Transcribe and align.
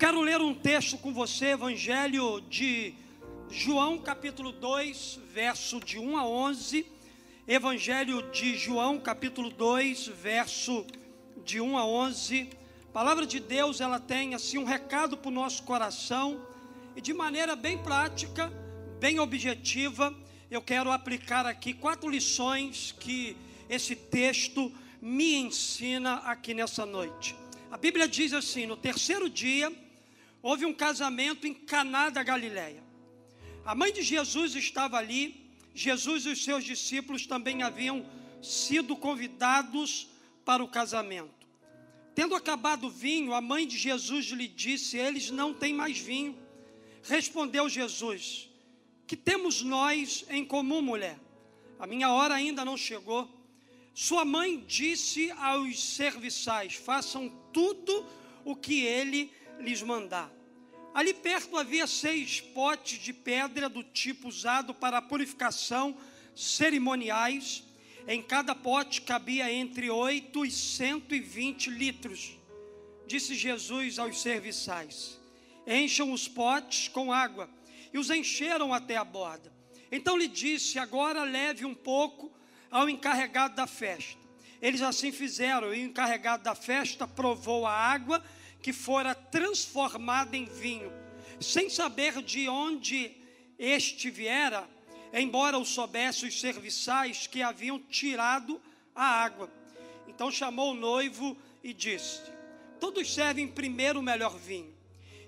quero 0.00 0.22
ler 0.22 0.40
um 0.40 0.54
texto 0.54 0.96
com 0.96 1.12
você, 1.12 1.48
Evangelho 1.48 2.40
de 2.48 2.94
João, 3.50 3.98
capítulo 3.98 4.50
2, 4.50 5.20
verso 5.30 5.78
de 5.78 5.98
1 5.98 6.16
a 6.16 6.26
11. 6.26 6.86
Evangelho 7.46 8.22
de 8.30 8.56
João, 8.56 8.98
capítulo 8.98 9.50
2, 9.50 10.06
verso 10.06 10.86
de 11.44 11.60
1 11.60 11.76
a 11.76 11.84
11. 11.84 12.48
A 12.88 12.92
palavra 12.94 13.26
de 13.26 13.38
Deus, 13.38 13.78
ela 13.82 14.00
tem 14.00 14.34
assim 14.34 14.56
um 14.56 14.64
recado 14.64 15.18
para 15.18 15.28
o 15.28 15.30
nosso 15.30 15.64
coração 15.64 16.40
e 16.96 17.02
de 17.02 17.12
maneira 17.12 17.54
bem 17.54 17.76
prática, 17.76 18.50
bem 18.98 19.20
objetiva, 19.20 20.16
eu 20.50 20.62
quero 20.62 20.90
aplicar 20.90 21.44
aqui 21.44 21.74
quatro 21.74 22.08
lições 22.08 22.94
que 22.98 23.36
esse 23.68 23.94
texto 23.94 24.72
me 24.98 25.34
ensina 25.34 26.14
aqui 26.24 26.54
nessa 26.54 26.86
noite. 26.86 27.36
A 27.70 27.76
Bíblia 27.76 28.08
diz 28.08 28.32
assim: 28.32 28.64
no 28.64 28.78
terceiro 28.78 29.28
dia, 29.28 29.70
houve 30.42 30.64
um 30.64 30.72
casamento 30.72 31.46
em 31.46 31.54
Caná 31.54 32.10
da 32.10 32.22
Galileia. 32.22 32.82
A 33.64 33.74
mãe 33.74 33.92
de 33.92 34.02
Jesus 34.02 34.54
estava 34.54 34.96
ali, 34.96 35.50
Jesus 35.74 36.24
e 36.26 36.30
os 36.30 36.42
seus 36.42 36.64
discípulos 36.64 37.26
também 37.26 37.62
haviam 37.62 38.04
sido 38.42 38.96
convidados 38.96 40.08
para 40.44 40.64
o 40.64 40.68
casamento. 40.68 41.40
Tendo 42.14 42.34
acabado 42.34 42.86
o 42.86 42.90
vinho, 42.90 43.32
a 43.32 43.40
mãe 43.40 43.66
de 43.66 43.78
Jesus 43.78 44.26
lhe 44.26 44.48
disse: 44.48 44.96
Eles 44.96 45.30
não 45.30 45.54
têm 45.54 45.72
mais 45.72 45.98
vinho. 45.98 46.36
Respondeu 47.02 47.68
Jesus: 47.68 48.48
Que 49.06 49.16
temos 49.16 49.62
nós 49.62 50.24
em 50.28 50.44
comum, 50.44 50.82
mulher? 50.82 51.18
A 51.78 51.86
minha 51.86 52.10
hora 52.12 52.34
ainda 52.34 52.64
não 52.64 52.76
chegou. 52.76 53.28
Sua 53.94 54.24
mãe 54.24 54.64
disse 54.66 55.30
aos 55.32 55.82
serviçais: 55.94 56.74
Façam 56.74 57.28
tudo 57.52 58.06
o 58.44 58.56
que 58.56 58.84
ele 58.84 59.32
lhes 59.60 59.82
mandar. 59.82 60.30
Ali 60.92 61.14
perto 61.14 61.56
havia 61.56 61.86
seis 61.86 62.40
potes 62.40 62.98
de 62.98 63.12
pedra 63.12 63.68
do 63.68 63.82
tipo 63.82 64.28
usado 64.28 64.74
para 64.74 65.00
purificação 65.00 65.96
cerimoniais. 66.34 67.62
Em 68.08 68.22
cada 68.22 68.54
pote 68.54 69.02
cabia 69.02 69.52
entre 69.52 69.88
oito 69.90 70.44
e 70.44 70.50
cento 70.50 71.14
e 71.14 71.20
vinte 71.20 71.70
litros. 71.70 72.36
Disse 73.06 73.34
Jesus 73.34 73.98
aos 73.98 74.20
serviçais: 74.20 75.20
Encham 75.66 76.12
os 76.12 76.26
potes 76.26 76.88
com 76.88 77.12
água. 77.12 77.48
E 77.92 77.98
os 77.98 78.08
encheram 78.08 78.72
até 78.72 78.96
a 78.96 79.04
borda. 79.04 79.52
Então 79.92 80.16
lhe 80.16 80.26
disse: 80.26 80.78
Agora 80.78 81.24
leve 81.24 81.64
um 81.64 81.74
pouco 81.74 82.32
ao 82.70 82.88
encarregado 82.88 83.54
da 83.54 83.66
festa. 83.66 84.18
Eles 84.62 84.82
assim 84.82 85.10
fizeram, 85.10 85.72
e 85.74 85.80
o 85.80 85.84
encarregado 85.84 86.42
da 86.42 86.54
festa 86.54 87.06
provou 87.06 87.66
a 87.66 87.72
água 87.72 88.22
que 88.62 88.72
fora 88.72 89.14
transformada 89.14 90.36
em 90.36 90.44
vinho, 90.44 90.92
sem 91.40 91.70
saber 91.70 92.22
de 92.22 92.48
onde 92.48 93.16
este 93.58 94.10
viera, 94.10 94.68
embora 95.12 95.58
o 95.58 95.64
soubesse 95.64 96.26
os 96.26 96.40
serviçais 96.40 97.26
que 97.26 97.42
haviam 97.42 97.78
tirado 97.78 98.60
a 98.94 99.04
água. 99.04 99.50
Então 100.08 100.30
chamou 100.30 100.72
o 100.72 100.76
noivo 100.76 101.36
e 101.62 101.72
disse: 101.72 102.22
Todos 102.78 103.12
servem 103.12 103.48
primeiro 103.48 104.00
o 104.00 104.02
melhor 104.02 104.36
vinho, 104.38 104.74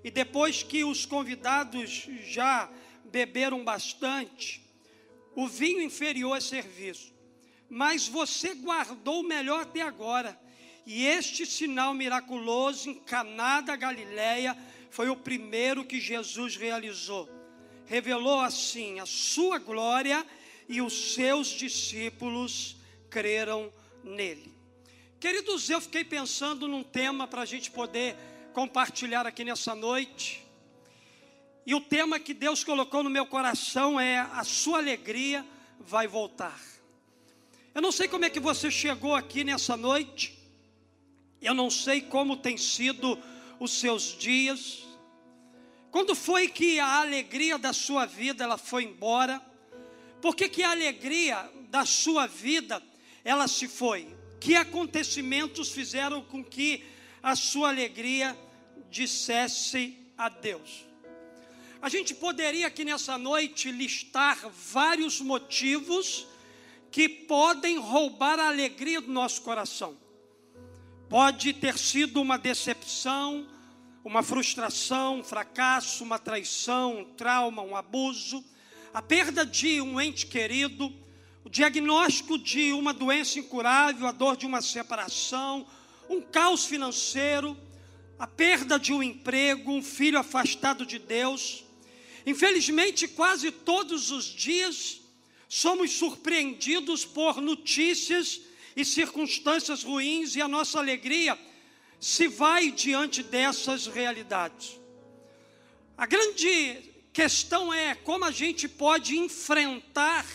e 0.04 0.10
depois 0.10 0.62
que 0.62 0.84
os 0.84 1.06
convidados 1.06 2.08
já 2.24 2.70
beberam 3.04 3.62
bastante, 3.64 4.62
o 5.34 5.46
vinho 5.46 5.82
inferior 5.82 6.36
é 6.36 6.40
serviço. 6.40 7.12
Mas 7.68 8.06
você 8.06 8.54
guardou 8.54 9.20
o 9.20 9.26
melhor 9.26 9.62
até 9.62 9.80
agora. 9.80 10.38
E 10.84 11.06
este 11.06 11.46
sinal 11.46 11.94
miraculoso 11.94 12.90
em 12.90 12.94
Caná 12.94 13.60
da 13.60 13.76
Galileia 13.76 14.56
foi 14.90 15.08
o 15.08 15.16
primeiro 15.16 15.84
que 15.84 16.00
Jesus 16.00 16.56
realizou. 16.56 17.28
Revelou 17.86 18.40
assim 18.40 18.98
a 18.98 19.06
sua 19.06 19.58
glória 19.58 20.26
e 20.68 20.82
os 20.82 21.14
seus 21.14 21.48
discípulos 21.48 22.76
creram 23.08 23.72
nele. 24.02 24.52
Queridos, 25.20 25.70
eu 25.70 25.80
fiquei 25.80 26.04
pensando 26.04 26.66
num 26.66 26.82
tema 26.82 27.28
para 27.28 27.42
a 27.42 27.46
gente 27.46 27.70
poder 27.70 28.16
compartilhar 28.52 29.26
aqui 29.26 29.44
nessa 29.44 29.74
noite. 29.74 30.44
E 31.64 31.74
o 31.74 31.80
tema 31.80 32.18
que 32.18 32.34
Deus 32.34 32.64
colocou 32.64 33.04
no 33.04 33.10
meu 33.10 33.24
coração 33.24 34.00
é: 34.00 34.18
a 34.18 34.42
sua 34.42 34.78
alegria 34.78 35.46
vai 35.78 36.08
voltar. 36.08 36.60
Eu 37.74 37.80
não 37.80 37.92
sei 37.92 38.08
como 38.08 38.24
é 38.24 38.30
que 38.30 38.40
você 38.40 38.70
chegou 38.70 39.14
aqui 39.14 39.44
nessa 39.44 39.76
noite. 39.76 40.41
Eu 41.42 41.54
não 41.54 41.68
sei 41.68 42.00
como 42.00 42.36
tem 42.36 42.56
sido 42.56 43.18
os 43.58 43.72
seus 43.72 44.16
dias. 44.16 44.84
Quando 45.90 46.14
foi 46.14 46.46
que 46.48 46.78
a 46.78 47.00
alegria 47.00 47.58
da 47.58 47.72
sua 47.72 48.06
vida 48.06 48.44
ela 48.44 48.56
foi 48.56 48.84
embora? 48.84 49.42
Por 50.20 50.36
que, 50.36 50.48
que 50.48 50.62
a 50.62 50.70
alegria 50.70 51.50
da 51.68 51.84
sua 51.84 52.28
vida 52.28 52.80
ela 53.24 53.48
se 53.48 53.66
foi? 53.66 54.16
Que 54.40 54.54
acontecimentos 54.54 55.72
fizeram 55.72 56.22
com 56.22 56.44
que 56.44 56.84
a 57.20 57.34
sua 57.34 57.70
alegria 57.70 58.38
dissesse 58.88 59.98
adeus? 60.16 60.86
A 61.82 61.88
gente 61.88 62.14
poderia 62.14 62.68
aqui 62.68 62.84
nessa 62.84 63.18
noite 63.18 63.72
listar 63.72 64.38
vários 64.48 65.20
motivos 65.20 66.24
que 66.92 67.08
podem 67.08 67.78
roubar 67.78 68.38
a 68.38 68.46
alegria 68.46 69.00
do 69.00 69.10
nosso 69.10 69.42
coração. 69.42 69.96
Pode 71.12 71.52
ter 71.52 71.76
sido 71.76 72.22
uma 72.22 72.38
decepção, 72.38 73.46
uma 74.02 74.22
frustração, 74.22 75.18
um 75.18 75.22
fracasso, 75.22 76.02
uma 76.02 76.18
traição, 76.18 77.00
um 77.00 77.04
trauma, 77.04 77.60
um 77.60 77.76
abuso, 77.76 78.42
a 78.94 79.02
perda 79.02 79.44
de 79.44 79.78
um 79.82 80.00
ente 80.00 80.24
querido, 80.24 80.90
o 81.44 81.50
diagnóstico 81.50 82.38
de 82.38 82.72
uma 82.72 82.94
doença 82.94 83.38
incurável, 83.38 84.06
a 84.06 84.10
dor 84.10 84.38
de 84.38 84.46
uma 84.46 84.62
separação, 84.62 85.66
um 86.08 86.22
caos 86.22 86.64
financeiro, 86.64 87.58
a 88.18 88.26
perda 88.26 88.78
de 88.78 88.94
um 88.94 89.02
emprego, 89.02 89.70
um 89.70 89.82
filho 89.82 90.18
afastado 90.18 90.86
de 90.86 90.98
Deus. 90.98 91.62
Infelizmente, 92.24 93.06
quase 93.06 93.50
todos 93.50 94.10
os 94.10 94.24
dias 94.24 95.02
somos 95.46 95.90
surpreendidos 95.92 97.04
por 97.04 97.38
notícias 97.38 98.40
e 98.76 98.84
circunstâncias 98.84 99.82
ruins, 99.82 100.36
e 100.36 100.40
a 100.40 100.48
nossa 100.48 100.78
alegria 100.78 101.38
se 102.00 102.26
vai 102.26 102.70
diante 102.70 103.22
dessas 103.22 103.86
realidades. 103.86 104.80
A 105.96 106.06
grande 106.06 106.90
questão 107.12 107.72
é 107.72 107.94
como 107.94 108.24
a 108.24 108.30
gente 108.30 108.66
pode 108.66 109.16
enfrentar 109.16 110.26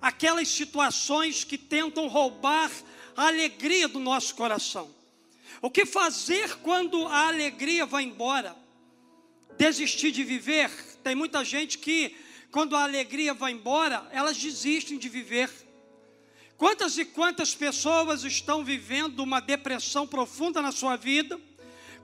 aquelas 0.00 0.48
situações 0.48 1.44
que 1.44 1.56
tentam 1.56 2.08
roubar 2.08 2.70
a 3.16 3.28
alegria 3.28 3.88
do 3.88 4.00
nosso 4.00 4.34
coração. 4.34 4.92
O 5.62 5.70
que 5.70 5.86
fazer 5.86 6.56
quando 6.56 7.06
a 7.06 7.28
alegria 7.28 7.86
vai 7.86 8.02
embora? 8.02 8.56
Desistir 9.56 10.10
de 10.10 10.24
viver? 10.24 10.70
Tem 11.04 11.14
muita 11.14 11.44
gente 11.44 11.78
que, 11.78 12.16
quando 12.50 12.74
a 12.74 12.82
alegria 12.82 13.32
vai 13.32 13.52
embora, 13.52 14.08
elas 14.10 14.36
desistem 14.36 14.98
de 14.98 15.08
viver. 15.08 15.50
Quantas 16.62 16.96
e 16.96 17.04
quantas 17.04 17.56
pessoas 17.56 18.22
estão 18.22 18.64
vivendo 18.64 19.18
uma 19.18 19.40
depressão 19.40 20.06
profunda 20.06 20.62
na 20.62 20.70
sua 20.70 20.94
vida? 20.94 21.36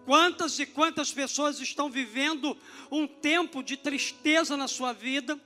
Quantas 0.05 0.59
e 0.59 0.67
quantas 0.67 1.13
pessoas 1.13 1.61
estão 1.61 1.89
vivendo 1.89 2.59
um 2.91 3.07
tempo 3.07 3.63
de 3.63 3.77
tristeza 3.77 4.57
na 4.57 4.67
sua 4.67 4.93
vida? 4.93 5.41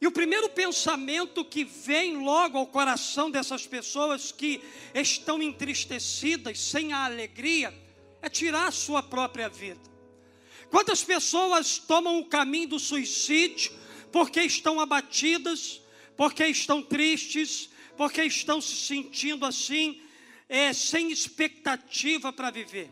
E 0.00 0.08
o 0.08 0.10
primeiro 0.10 0.48
pensamento 0.48 1.44
que 1.44 1.62
vem 1.62 2.16
logo 2.16 2.58
ao 2.58 2.66
coração 2.66 3.30
dessas 3.30 3.64
pessoas 3.64 4.32
que 4.32 4.60
estão 4.92 5.40
entristecidas, 5.40 6.58
sem 6.58 6.92
a 6.92 7.04
alegria, 7.04 7.72
é 8.20 8.28
tirar 8.28 8.66
a 8.66 8.72
sua 8.72 9.04
própria 9.04 9.48
vida. 9.48 9.88
Quantas 10.68 11.04
pessoas 11.04 11.78
tomam 11.78 12.18
o 12.18 12.24
caminho 12.24 12.70
do 12.70 12.80
suicídio 12.80 13.70
porque 14.10 14.40
estão 14.40 14.80
abatidas, 14.80 15.80
porque 16.16 16.44
estão 16.44 16.82
tristes, 16.82 17.70
porque 17.96 18.22
estão 18.22 18.60
se 18.60 18.76
sentindo 18.76 19.44
assim, 19.44 20.00
é, 20.48 20.72
sem 20.72 21.10
expectativa 21.10 22.32
para 22.32 22.50
viver. 22.50 22.90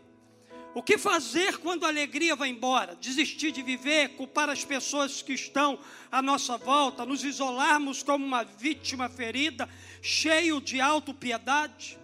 O 0.75 0.83
que 0.83 0.99
fazer 0.99 1.59
quando 1.59 1.85
a 1.85 1.89
alegria 1.89 2.35
vai 2.35 2.49
embora? 2.49 2.97
Desistir 2.97 3.53
de 3.53 3.63
viver, 3.63 4.17
culpar 4.17 4.51
as 4.51 4.65
pessoas 4.65 5.23
que 5.23 5.33
estão 5.33 5.79
à 6.11 6.21
nossa 6.21 6.57
volta, 6.57 7.07
nos 7.07 7.23
isolarmos 7.23 8.03
como 8.03 8.27
uma 8.27 8.43
vítima 8.43 9.09
ferida, 9.09 9.69
cheio 10.03 10.61
de 10.61 10.81
autopiedade? 10.81 11.97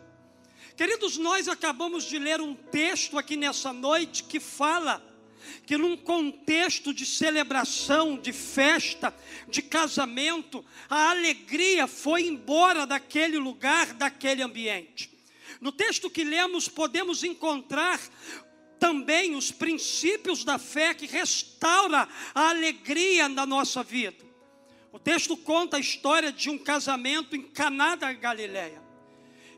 Queridos, 0.76 1.18
nós 1.18 1.48
acabamos 1.48 2.04
de 2.04 2.16
ler 2.18 2.40
um 2.40 2.54
texto 2.54 3.18
aqui 3.18 3.36
nessa 3.36 3.72
noite 3.72 4.22
que 4.22 4.38
fala 4.38 5.02
que 5.66 5.76
num 5.76 5.96
contexto 5.96 6.92
de 6.92 7.04
celebração, 7.06 8.16
de 8.16 8.32
festa, 8.32 9.14
de 9.48 9.62
casamento, 9.62 10.64
a 10.88 11.10
alegria 11.10 11.86
foi 11.86 12.26
embora 12.26 12.86
daquele 12.86 13.38
lugar, 13.38 13.94
daquele 13.94 14.42
ambiente. 14.42 15.10
No 15.60 15.72
texto 15.72 16.08
que 16.08 16.24
lemos, 16.24 16.68
podemos 16.68 17.22
encontrar 17.22 18.00
também 18.78 19.36
os 19.36 19.52
princípios 19.52 20.42
da 20.42 20.58
fé 20.58 20.94
que 20.94 21.06
restaura 21.06 22.08
a 22.34 22.48
alegria 22.48 23.28
da 23.28 23.44
nossa 23.44 23.82
vida. 23.82 24.24
O 24.92 24.98
texto 24.98 25.36
conta 25.36 25.76
a 25.76 25.80
história 25.80 26.32
de 26.32 26.50
um 26.50 26.58
casamento 26.58 27.36
em 27.36 27.42
Caná 27.42 27.94
da 27.94 28.12
Galileia. 28.12 28.82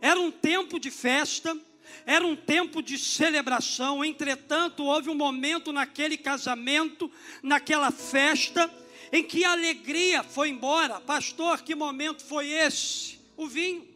Era 0.01 0.19
um 0.19 0.31
tempo 0.31 0.81
de 0.81 0.91
festa, 0.91 1.57
era 2.05 2.27
um 2.27 2.35
tempo 2.35 2.83
de 2.83 2.99
celebração, 2.99 4.05
entretanto, 4.05 4.85
houve 4.85 5.11
um 5.11 5.15
momento 5.15 5.73
naquele 5.73 6.17
casamento, 6.17 7.11
naquela 7.43 7.91
festa, 7.91 8.71
em 9.13 9.23
que 9.23 9.45
a 9.45 9.53
alegria 9.53 10.23
foi 10.23 10.49
embora. 10.49 11.01
Pastor, 11.01 11.63
que 11.63 11.75
momento 11.75 12.25
foi 12.25 12.49
esse? 12.49 13.19
O 13.37 13.47
vinho. 13.47 13.87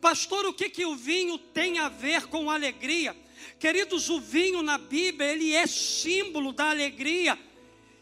Pastor, 0.00 0.46
o 0.46 0.52
que, 0.52 0.68
que 0.68 0.84
o 0.84 0.96
vinho 0.96 1.38
tem 1.38 1.78
a 1.78 1.88
ver 1.88 2.26
com 2.26 2.50
alegria? 2.50 3.16
Queridos, 3.58 4.10
o 4.10 4.20
vinho 4.20 4.62
na 4.62 4.78
Bíblia, 4.78 5.32
ele 5.32 5.52
é 5.52 5.66
símbolo 5.66 6.52
da 6.52 6.70
alegria 6.70 7.38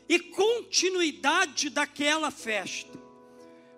e 0.09 0.19
continuidade 0.19 1.71
daquela 1.71 2.31
festa. 2.31 2.99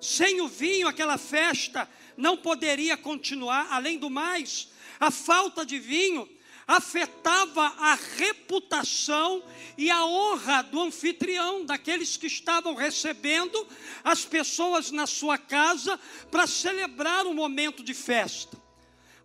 Sem 0.01 0.41
o 0.41 0.49
vinho, 0.49 0.87
aquela 0.87 1.17
festa 1.17 1.89
não 2.17 2.37
poderia 2.37 2.97
continuar. 2.97 3.69
Além 3.71 3.99
do 3.99 4.11
mais, 4.11 4.69
a 5.05 5.11
falta 5.11 5.67
de 5.67 5.79
vinho 5.79 6.29
afetava 6.67 7.63
a 7.63 7.95
reputação 8.17 9.43
e 9.77 9.91
a 9.91 10.05
honra 10.05 10.63
do 10.63 10.81
anfitrião, 10.81 11.65
daqueles 11.65 12.17
que 12.17 12.27
estavam 12.27 12.75
recebendo 12.75 13.67
as 14.03 14.25
pessoas 14.25 14.91
na 14.91 15.07
sua 15.07 15.37
casa 15.37 16.01
para 16.31 16.47
celebrar 16.47 17.27
um 17.27 17.35
momento 17.35 17.83
de 17.83 17.93
festa. 17.93 18.57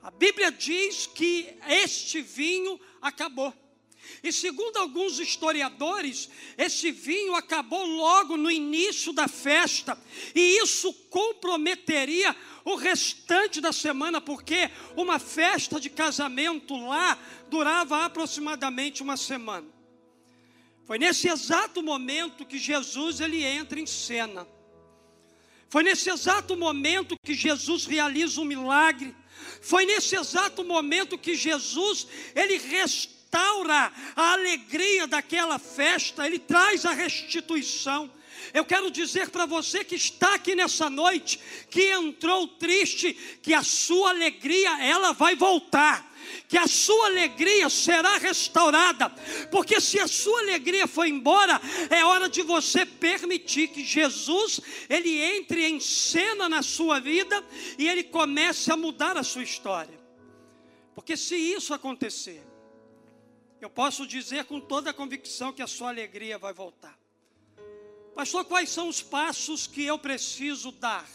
A 0.01 0.11
Bíblia 0.11 0.51
diz 0.51 1.07
que 1.07 1.57
este 1.67 2.21
vinho 2.21 2.79
acabou. 3.01 3.53
E 4.23 4.31
segundo 4.31 4.77
alguns 4.77 5.19
historiadores, 5.19 6.29
esse 6.57 6.91
vinho 6.91 7.35
acabou 7.35 7.85
logo 7.85 8.35
no 8.35 8.51
início 8.51 9.13
da 9.13 9.27
festa, 9.27 9.97
e 10.35 10.61
isso 10.61 10.93
comprometeria 11.09 12.35
o 12.65 12.75
restante 12.75 13.61
da 13.61 13.71
semana, 13.71 14.19
porque 14.19 14.69
uma 14.95 15.19
festa 15.19 15.79
de 15.79 15.89
casamento 15.89 16.75
lá 16.75 17.17
durava 17.49 18.05
aproximadamente 18.05 19.01
uma 19.01 19.17
semana. 19.17 19.67
Foi 20.85 20.97
nesse 20.97 21.29
exato 21.29 21.83
momento 21.83 22.45
que 22.45 22.57
Jesus 22.57 23.19
ele 23.19 23.43
entra 23.43 23.79
em 23.79 23.85
cena. 23.85 24.47
Foi 25.69 25.83
nesse 25.83 26.09
exato 26.09 26.57
momento 26.57 27.15
que 27.23 27.35
Jesus 27.35 27.85
realiza 27.85 28.41
um 28.41 28.45
milagre. 28.45 29.15
Foi 29.61 29.85
nesse 29.85 30.15
exato 30.15 30.63
momento 30.63 31.17
que 31.17 31.35
Jesus 31.35 32.07
ele 32.35 32.57
restaura 32.57 33.18
a 34.15 34.33
alegria 34.33 35.07
daquela 35.07 35.59
festa, 35.59 36.25
ele 36.25 36.39
traz 36.39 36.85
a 36.85 36.93
restituição. 36.93 38.09
Eu 38.53 38.65
quero 38.65 38.89
dizer 38.89 39.29
para 39.29 39.45
você 39.45 39.83
que 39.83 39.95
está 39.95 40.35
aqui 40.35 40.55
nessa 40.55 40.89
noite, 40.89 41.39
que 41.69 41.91
entrou 41.91 42.47
triste, 42.47 43.13
que 43.41 43.53
a 43.53 43.63
sua 43.63 44.09
alegria 44.09 44.83
ela 44.83 45.13
vai 45.13 45.35
voltar 45.35 46.09
que 46.47 46.57
a 46.57 46.67
sua 46.67 47.07
alegria 47.07 47.69
será 47.69 48.17
restaurada, 48.17 49.09
porque 49.51 49.79
se 49.79 49.99
a 49.99 50.07
sua 50.07 50.39
alegria 50.39 50.87
foi 50.87 51.09
embora, 51.09 51.59
é 51.89 52.03
hora 52.03 52.29
de 52.29 52.41
você 52.41 52.85
permitir 52.85 53.69
que 53.69 53.83
Jesus 53.83 54.59
ele 54.89 55.21
entre 55.21 55.65
em 55.65 55.79
cena 55.79 56.49
na 56.49 56.61
sua 56.61 56.99
vida 56.99 57.43
e 57.77 57.87
ele 57.87 58.03
comece 58.03 58.71
a 58.71 58.77
mudar 58.77 59.17
a 59.17 59.23
sua 59.23 59.43
história. 59.43 59.99
Porque 60.93 61.15
se 61.15 61.35
isso 61.35 61.73
acontecer, 61.73 62.43
eu 63.65 63.69
posso 63.69 64.07
dizer 64.07 64.45
com 64.45 64.59
toda 64.59 64.89
a 64.89 64.93
convicção 64.93 65.51
que 65.51 65.61
a 65.61 65.67
sua 65.67 65.89
alegria 65.89 66.37
vai 66.37 66.53
voltar. 66.53 66.97
Pastor, 68.15 68.45
quais 68.45 68.69
são 68.69 68.87
os 68.87 69.01
passos 69.01 69.67
que 69.67 69.83
eu 69.83 69.97
preciso 69.97 70.71
dar 70.71 71.07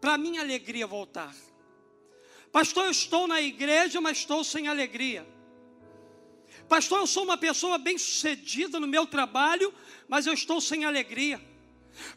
para 0.00 0.14
a 0.14 0.18
minha 0.18 0.40
alegria 0.40 0.86
voltar? 0.86 1.34
Pastor, 2.50 2.84
eu 2.84 2.90
estou 2.90 3.26
na 3.26 3.40
igreja, 3.40 4.00
mas 4.00 4.18
estou 4.18 4.42
sem 4.42 4.68
alegria. 4.68 5.26
Pastor, 6.68 7.00
eu 7.00 7.06
sou 7.06 7.24
uma 7.24 7.36
pessoa 7.36 7.78
bem-sucedida 7.78 8.78
no 8.80 8.86
meu 8.86 9.06
trabalho, 9.06 9.72
mas 10.08 10.26
eu 10.26 10.32
estou 10.32 10.60
sem 10.60 10.84
alegria. 10.84 11.40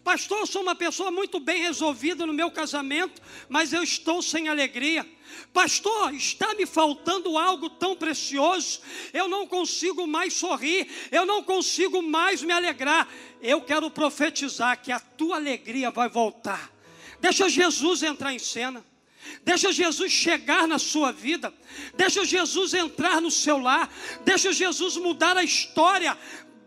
Pastor, 0.03 0.39
eu 0.39 0.47
sou 0.47 0.61
uma 0.61 0.75
pessoa 0.75 1.11
muito 1.11 1.39
bem 1.39 1.61
resolvida 1.61 2.25
no 2.25 2.33
meu 2.33 2.51
casamento, 2.51 3.21
mas 3.49 3.73
eu 3.73 3.83
estou 3.83 4.21
sem 4.21 4.47
alegria. 4.47 5.07
Pastor, 5.53 6.13
está 6.13 6.53
me 6.55 6.65
faltando 6.65 7.37
algo 7.37 7.69
tão 7.69 7.95
precioso, 7.95 8.81
eu 9.13 9.27
não 9.27 9.47
consigo 9.47 10.05
mais 10.05 10.33
sorrir, 10.33 10.87
eu 11.11 11.25
não 11.25 11.43
consigo 11.43 12.01
mais 12.01 12.41
me 12.41 12.51
alegrar. 12.51 13.07
Eu 13.41 13.61
quero 13.61 13.89
profetizar 13.89 14.81
que 14.81 14.91
a 14.91 14.99
tua 14.99 15.37
alegria 15.37 15.89
vai 15.91 16.09
voltar. 16.09 16.71
Deixa 17.19 17.49
Jesus 17.49 18.03
entrar 18.03 18.33
em 18.33 18.39
cena. 18.39 18.85
Deixa 19.43 19.71
Jesus 19.71 20.11
chegar 20.11 20.67
na 20.67 20.79
sua 20.79 21.11
vida, 21.11 21.53
deixa 21.95 22.25
Jesus 22.25 22.73
entrar 22.73 23.21
no 23.21 23.29
seu 23.29 23.59
lar, 23.59 23.87
deixa 24.25 24.51
Jesus 24.51 24.97
mudar 24.97 25.37
a 25.37 25.43
história 25.43 26.17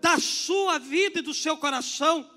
da 0.01 0.19
sua 0.19 0.79
vida 0.79 1.19
e 1.19 1.23
do 1.23 1.35
seu 1.35 1.57
coração. 1.57 2.31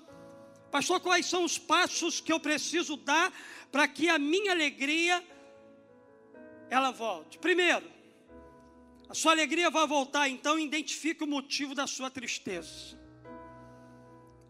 Pastor, 0.70 1.00
quais 1.00 1.26
são 1.26 1.44
os 1.44 1.58
passos 1.58 2.20
que 2.20 2.32
eu 2.32 2.38
preciso 2.38 2.96
dar 2.96 3.32
para 3.72 3.88
que 3.88 4.08
a 4.08 4.18
minha 4.18 4.52
alegria 4.52 5.24
ela 6.68 6.90
volte? 6.90 7.38
Primeiro, 7.38 7.84
a 9.08 9.14
sua 9.14 9.32
alegria 9.32 9.70
vai 9.70 9.86
voltar, 9.86 10.28
então 10.28 10.58
identifique 10.58 11.24
o 11.24 11.26
motivo 11.26 11.74
da 11.74 11.86
sua 11.86 12.10
tristeza. 12.10 12.98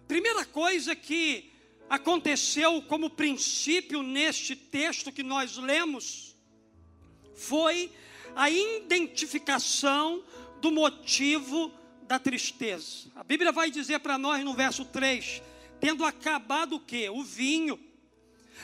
Primeira 0.08 0.44
coisa 0.44 0.96
que 0.96 1.52
aconteceu 1.88 2.82
como 2.82 3.08
princípio 3.08 4.02
neste 4.02 4.56
texto 4.56 5.12
que 5.12 5.22
nós 5.22 5.56
lemos 5.56 6.36
foi 7.34 7.92
a 8.34 8.50
identificação 8.50 10.24
do 10.60 10.72
motivo 10.72 11.72
da 12.02 12.18
tristeza. 12.18 13.10
A 13.14 13.22
Bíblia 13.22 13.52
vai 13.52 13.70
dizer 13.70 14.00
para 14.00 14.18
nós 14.18 14.44
no 14.44 14.54
verso 14.54 14.84
3: 14.84 15.42
tendo 15.80 16.04
acabado 16.04 16.76
o 16.76 16.80
que? 16.80 17.08
O 17.08 17.22
vinho. 17.22 17.78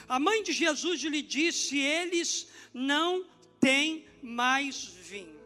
A 0.09 0.19
mãe 0.19 0.43
de 0.43 0.53
Jesus 0.53 1.03
lhe 1.03 1.23
disse: 1.23 1.79
eles 1.79 2.49
não 2.73 3.25
têm 3.61 4.07
mais 4.23 4.85
vinho. 4.85 5.41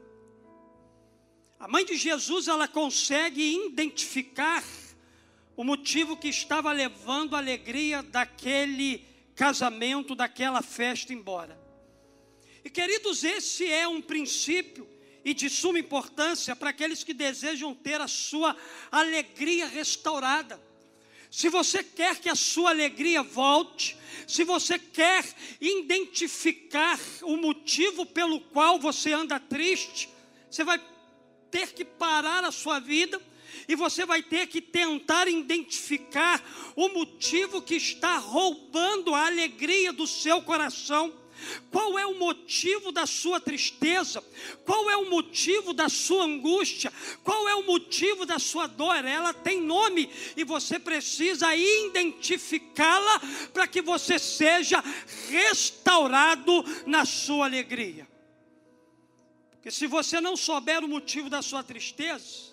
A 1.58 1.66
mãe 1.66 1.84
de 1.84 1.96
Jesus 1.96 2.46
ela 2.46 2.68
consegue 2.68 3.66
identificar 3.66 4.64
o 5.56 5.64
motivo 5.64 6.16
que 6.16 6.28
estava 6.28 6.70
levando 6.70 7.34
a 7.34 7.38
alegria 7.38 8.02
daquele 8.02 9.04
casamento, 9.34 10.14
daquela 10.14 10.62
festa 10.62 11.12
embora. 11.12 11.60
E 12.64 12.70
queridos, 12.70 13.24
esse 13.24 13.66
é 13.70 13.88
um 13.88 14.00
princípio 14.00 14.88
e 15.24 15.34
de 15.34 15.50
suma 15.50 15.78
importância 15.78 16.54
para 16.54 16.70
aqueles 16.70 17.02
que 17.02 17.12
desejam 17.12 17.74
ter 17.74 18.00
a 18.00 18.06
sua 18.06 18.56
alegria 18.90 19.66
restaurada. 19.66 20.67
Se 21.30 21.48
você 21.48 21.82
quer 21.82 22.16
que 22.18 22.28
a 22.28 22.34
sua 22.34 22.70
alegria 22.70 23.22
volte, 23.22 23.96
se 24.26 24.44
você 24.44 24.78
quer 24.78 25.24
identificar 25.60 26.98
o 27.22 27.36
motivo 27.36 28.06
pelo 28.06 28.40
qual 28.40 28.78
você 28.78 29.12
anda 29.12 29.38
triste, 29.38 30.08
você 30.50 30.64
vai 30.64 30.80
ter 31.50 31.72
que 31.72 31.84
parar 31.84 32.44
a 32.44 32.52
sua 32.52 32.78
vida 32.78 33.20
e 33.66 33.74
você 33.74 34.04
vai 34.06 34.22
ter 34.22 34.46
que 34.46 34.60
tentar 34.60 35.28
identificar 35.28 36.42
o 36.76 36.88
motivo 36.88 37.60
que 37.60 37.74
está 37.74 38.18
roubando 38.18 39.14
a 39.14 39.26
alegria 39.26 39.92
do 39.92 40.06
seu 40.06 40.40
coração. 40.42 41.12
Qual 41.70 41.98
é 41.98 42.06
o 42.06 42.18
motivo 42.18 42.92
da 42.92 43.06
sua 43.06 43.40
tristeza? 43.40 44.22
Qual 44.64 44.90
é 44.90 44.96
o 44.96 45.10
motivo 45.10 45.72
da 45.72 45.88
sua 45.88 46.24
angústia? 46.24 46.92
Qual 47.22 47.48
é 47.48 47.54
o 47.54 47.64
motivo 47.64 48.24
da 48.24 48.38
sua 48.38 48.66
dor? 48.66 49.04
Ela 49.04 49.32
tem 49.32 49.60
nome 49.60 50.10
e 50.36 50.44
você 50.44 50.78
precisa 50.78 51.54
identificá-la 51.54 53.20
para 53.52 53.66
que 53.66 53.82
você 53.82 54.18
seja 54.18 54.82
restaurado 55.28 56.64
na 56.86 57.04
sua 57.04 57.46
alegria. 57.46 58.06
Porque 59.50 59.70
se 59.70 59.86
você 59.86 60.20
não 60.20 60.36
souber 60.36 60.84
o 60.84 60.88
motivo 60.88 61.28
da 61.28 61.42
sua 61.42 61.62
tristeza, 61.62 62.52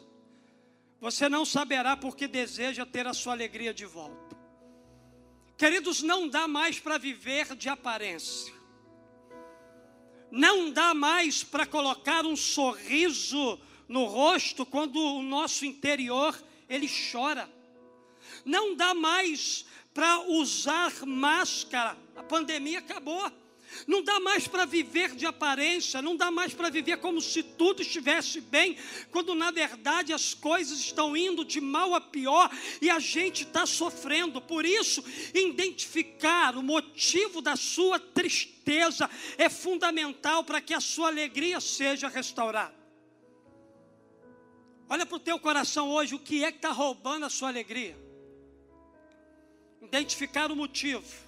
você 0.99 1.29
não 1.29 1.45
saberá 1.45 1.95
porque 1.95 2.27
deseja 2.27 2.85
ter 2.85 3.05
a 3.05 3.13
sua 3.13 3.33
alegria 3.33 3.73
de 3.73 3.85
volta. 3.85 4.35
Queridos, 5.57 6.01
não 6.01 6.27
dá 6.27 6.47
mais 6.47 6.79
para 6.79 6.97
viver 6.97 7.55
de 7.55 7.69
aparência. 7.69 8.54
Não 10.31 10.71
dá 10.71 10.93
mais 10.93 11.43
para 11.43 11.65
colocar 11.65 12.25
um 12.25 12.35
sorriso 12.35 13.59
no 13.87 14.05
rosto 14.05 14.65
quando 14.65 14.99
o 14.99 15.21
nosso 15.21 15.65
interior 15.65 16.37
ele 16.69 16.89
chora. 17.11 17.49
Não 18.43 18.75
dá 18.75 18.93
mais 18.93 19.65
para 19.93 20.19
usar 20.27 20.91
máscara. 21.05 21.97
A 22.15 22.23
pandemia 22.23 22.79
acabou. 22.79 23.31
Não 23.87 24.03
dá 24.03 24.19
mais 24.19 24.47
para 24.47 24.65
viver 24.65 25.15
de 25.15 25.25
aparência, 25.25 26.01
não 26.01 26.15
dá 26.15 26.31
mais 26.31 26.53
para 26.53 26.69
viver 26.69 26.97
como 26.97 27.21
se 27.21 27.43
tudo 27.43 27.81
estivesse 27.81 28.39
bem, 28.41 28.77
quando 29.11 29.35
na 29.35 29.51
verdade 29.51 30.13
as 30.13 30.33
coisas 30.33 30.79
estão 30.79 31.15
indo 31.15 31.43
de 31.43 31.59
mal 31.59 31.93
a 31.93 32.01
pior 32.01 32.49
e 32.81 32.89
a 32.89 32.99
gente 32.99 33.43
está 33.43 33.65
sofrendo. 33.65 34.41
Por 34.41 34.65
isso, 34.65 35.03
identificar 35.33 36.55
o 36.55 36.63
motivo 36.63 37.41
da 37.41 37.55
sua 37.55 37.99
tristeza 37.99 39.09
é 39.37 39.49
fundamental 39.49 40.43
para 40.43 40.61
que 40.61 40.73
a 40.73 40.79
sua 40.79 41.07
alegria 41.07 41.59
seja 41.59 42.07
restaurada. 42.07 42.75
Olha 44.87 45.05
para 45.05 45.15
o 45.15 45.19
teu 45.19 45.39
coração 45.39 45.89
hoje, 45.89 46.13
o 46.13 46.19
que 46.19 46.43
é 46.43 46.51
que 46.51 46.57
está 46.57 46.71
roubando 46.71 47.25
a 47.25 47.29
sua 47.29 47.49
alegria? 47.49 47.97
Identificar 49.81 50.51
o 50.51 50.55
motivo 50.55 51.24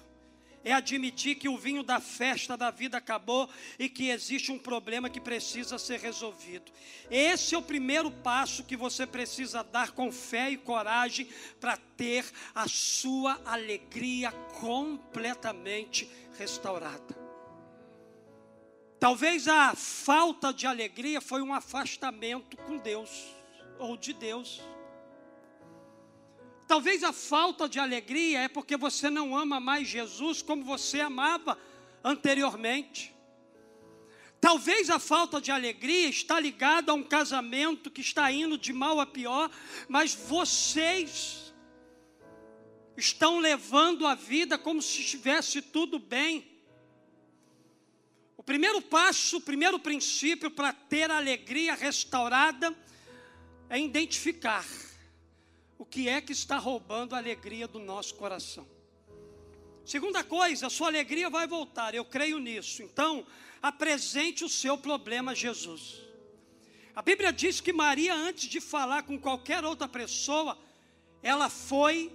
é 0.64 0.72
admitir 0.72 1.36
que 1.36 1.48
o 1.48 1.56
vinho 1.56 1.82
da 1.82 2.00
festa 2.00 2.56
da 2.56 2.70
vida 2.70 2.98
acabou 2.98 3.48
e 3.78 3.88
que 3.88 4.10
existe 4.10 4.50
um 4.50 4.58
problema 4.58 5.08
que 5.08 5.20
precisa 5.20 5.78
ser 5.78 6.00
resolvido. 6.00 6.70
Esse 7.10 7.54
é 7.54 7.58
o 7.58 7.62
primeiro 7.62 8.10
passo 8.10 8.64
que 8.64 8.76
você 8.76 9.06
precisa 9.06 9.62
dar 9.62 9.92
com 9.92 10.10
fé 10.10 10.50
e 10.50 10.56
coragem 10.56 11.28
para 11.60 11.76
ter 11.76 12.24
a 12.54 12.68
sua 12.68 13.40
alegria 13.44 14.32
completamente 14.60 16.08
restaurada. 16.38 17.28
Talvez 19.00 19.46
a 19.46 19.74
falta 19.76 20.52
de 20.52 20.66
alegria 20.66 21.20
foi 21.20 21.40
um 21.40 21.54
afastamento 21.54 22.56
com 22.56 22.78
Deus 22.78 23.28
ou 23.78 23.96
de 23.96 24.12
Deus. 24.12 24.60
Talvez 26.68 27.02
a 27.02 27.14
falta 27.14 27.66
de 27.66 27.78
alegria 27.78 28.40
é 28.40 28.48
porque 28.48 28.76
você 28.76 29.08
não 29.08 29.34
ama 29.34 29.58
mais 29.58 29.88
Jesus 29.88 30.42
como 30.42 30.62
você 30.62 31.00
amava 31.00 31.58
anteriormente. 32.04 33.14
Talvez 34.38 34.90
a 34.90 34.98
falta 34.98 35.40
de 35.40 35.50
alegria 35.50 36.10
está 36.10 36.38
ligada 36.38 36.92
a 36.92 36.94
um 36.94 37.02
casamento 37.02 37.90
que 37.90 38.02
está 38.02 38.30
indo 38.30 38.58
de 38.58 38.74
mal 38.74 39.00
a 39.00 39.06
pior, 39.06 39.50
mas 39.88 40.14
vocês 40.14 41.54
estão 42.98 43.38
levando 43.38 44.06
a 44.06 44.14
vida 44.14 44.58
como 44.58 44.82
se 44.82 45.00
estivesse 45.00 45.62
tudo 45.62 45.98
bem. 45.98 46.46
O 48.36 48.42
primeiro 48.42 48.82
passo, 48.82 49.38
o 49.38 49.40
primeiro 49.40 49.78
princípio 49.78 50.50
para 50.50 50.74
ter 50.74 51.10
a 51.10 51.16
alegria 51.16 51.74
restaurada 51.74 52.76
é 53.70 53.80
identificar 53.80 54.66
o 55.78 55.86
que 55.86 56.08
é 56.08 56.20
que 56.20 56.32
está 56.32 56.58
roubando 56.58 57.14
a 57.14 57.18
alegria 57.18 57.68
do 57.68 57.78
nosso 57.78 58.16
coração. 58.16 58.66
Segunda 59.84 60.22
coisa, 60.24 60.66
a 60.66 60.70
sua 60.70 60.88
alegria 60.88 61.30
vai 61.30 61.46
voltar, 61.46 61.94
eu 61.94 62.04
creio 62.04 62.38
nisso. 62.38 62.82
Então, 62.82 63.24
apresente 63.62 64.44
o 64.44 64.48
seu 64.48 64.76
problema 64.76 65.32
a 65.32 65.34
Jesus. 65.34 66.02
A 66.94 67.00
Bíblia 67.00 67.32
diz 67.32 67.60
que 67.60 67.72
Maria, 67.72 68.14
antes 68.14 68.48
de 68.48 68.60
falar 68.60 69.04
com 69.04 69.18
qualquer 69.18 69.64
outra 69.64 69.88
pessoa, 69.88 70.58
ela 71.22 71.48
foi 71.48 72.12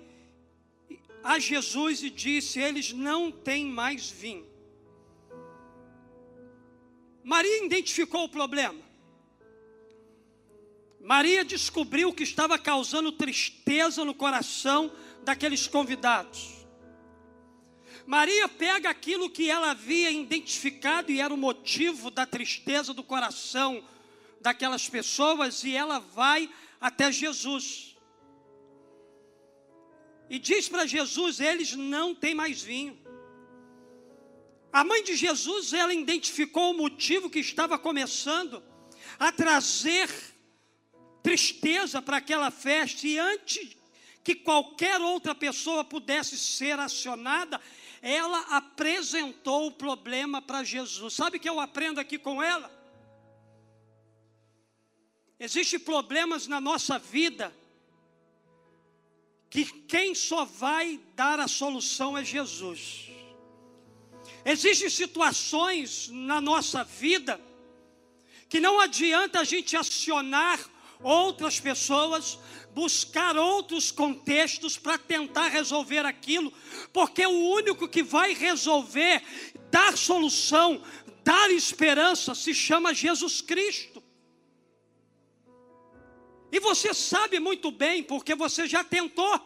a 1.23 1.39
Jesus 1.39 2.03
e 2.03 2.09
disse: 2.09 2.59
Eles 2.59 2.91
não 2.91 3.31
têm 3.31 3.65
mais 3.65 4.09
vinho. 4.09 4.45
Maria 7.23 7.65
identificou 7.65 8.25
o 8.25 8.29
problema. 8.29 8.92
Maria 11.03 11.43
descobriu 11.43 12.07
o 12.07 12.13
que 12.13 12.23
estava 12.23 12.57
causando 12.57 13.11
tristeza 13.11 14.05
no 14.05 14.15
coração 14.15 14.89
daqueles 15.21 15.67
convidados. 15.67 16.65
Maria 18.05 18.47
pega 18.47 18.89
aquilo 18.89 19.29
que 19.29 19.49
ela 19.49 19.71
havia 19.71 20.09
identificado 20.09 21.11
e 21.11 21.19
era 21.19 21.33
o 21.33 21.37
motivo 21.37 22.09
da 22.09 22.25
tristeza 22.25 22.93
do 22.93 23.03
coração 23.03 23.83
daquelas 24.39 24.87
pessoas 24.87 25.65
e 25.65 25.75
ela 25.75 25.99
vai 25.99 26.49
até 26.79 27.11
Jesus. 27.11 27.97
E 30.29 30.39
diz 30.39 30.69
para 30.69 30.85
Jesus: 30.85 31.41
eles 31.41 31.73
não 31.73 32.15
têm 32.15 32.33
mais 32.33 32.61
vinho. 32.61 32.97
A 34.71 34.85
mãe 34.85 35.03
de 35.03 35.17
Jesus, 35.17 35.73
ela 35.73 35.93
identificou 35.93 36.71
o 36.71 36.77
motivo 36.77 37.29
que 37.29 37.39
estava 37.39 37.77
começando 37.77 38.63
a 39.19 39.33
trazer 39.33 40.09
tristeza 41.23 42.01
para 42.01 42.17
aquela 42.17 42.51
festa, 42.51 43.07
e 43.07 43.17
antes 43.17 43.75
que 44.23 44.35
qualquer 44.35 45.01
outra 45.01 45.33
pessoa 45.33 45.83
pudesse 45.83 46.37
ser 46.37 46.77
acionada, 46.79 47.59
ela 48.01 48.39
apresentou 48.57 49.67
o 49.67 49.71
problema 49.71 50.41
para 50.41 50.63
Jesus. 50.63 51.13
Sabe 51.13 51.37
o 51.37 51.39
que 51.39 51.49
eu 51.49 51.59
aprendo 51.59 51.99
aqui 51.99 52.17
com 52.17 52.43
ela? 52.43 52.69
Existem 55.39 55.79
problemas 55.79 56.47
na 56.47 56.61
nossa 56.61 56.99
vida 56.99 57.53
que 59.49 59.65
quem 59.65 60.15
só 60.15 60.45
vai 60.45 60.99
dar 61.15 61.39
a 61.39 61.47
solução 61.47 62.17
é 62.17 62.23
Jesus. 62.23 63.09
Existem 64.45 64.89
situações 64.89 66.09
na 66.09 66.41
nossa 66.41 66.83
vida 66.83 67.39
que 68.49 68.59
não 68.59 68.79
adianta 68.79 69.39
a 69.39 69.43
gente 69.43 69.75
acionar 69.75 70.59
outras 71.03 71.59
pessoas, 71.59 72.39
buscar 72.73 73.37
outros 73.37 73.91
contextos 73.91 74.77
para 74.77 74.97
tentar 74.97 75.49
resolver 75.49 76.05
aquilo, 76.05 76.51
porque 76.91 77.25
o 77.25 77.49
único 77.51 77.87
que 77.87 78.01
vai 78.01 78.33
resolver, 78.33 79.21
dar 79.69 79.97
solução, 79.97 80.81
dar 81.23 81.51
esperança, 81.51 82.33
se 82.33 82.53
chama 82.53 82.93
Jesus 82.93 83.41
Cristo. 83.41 84.01
E 86.51 86.59
você 86.59 86.93
sabe 86.93 87.39
muito 87.39 87.71
bem, 87.71 88.03
porque 88.03 88.35
você 88.35 88.67
já 88.67 88.83
tentou. 88.83 89.39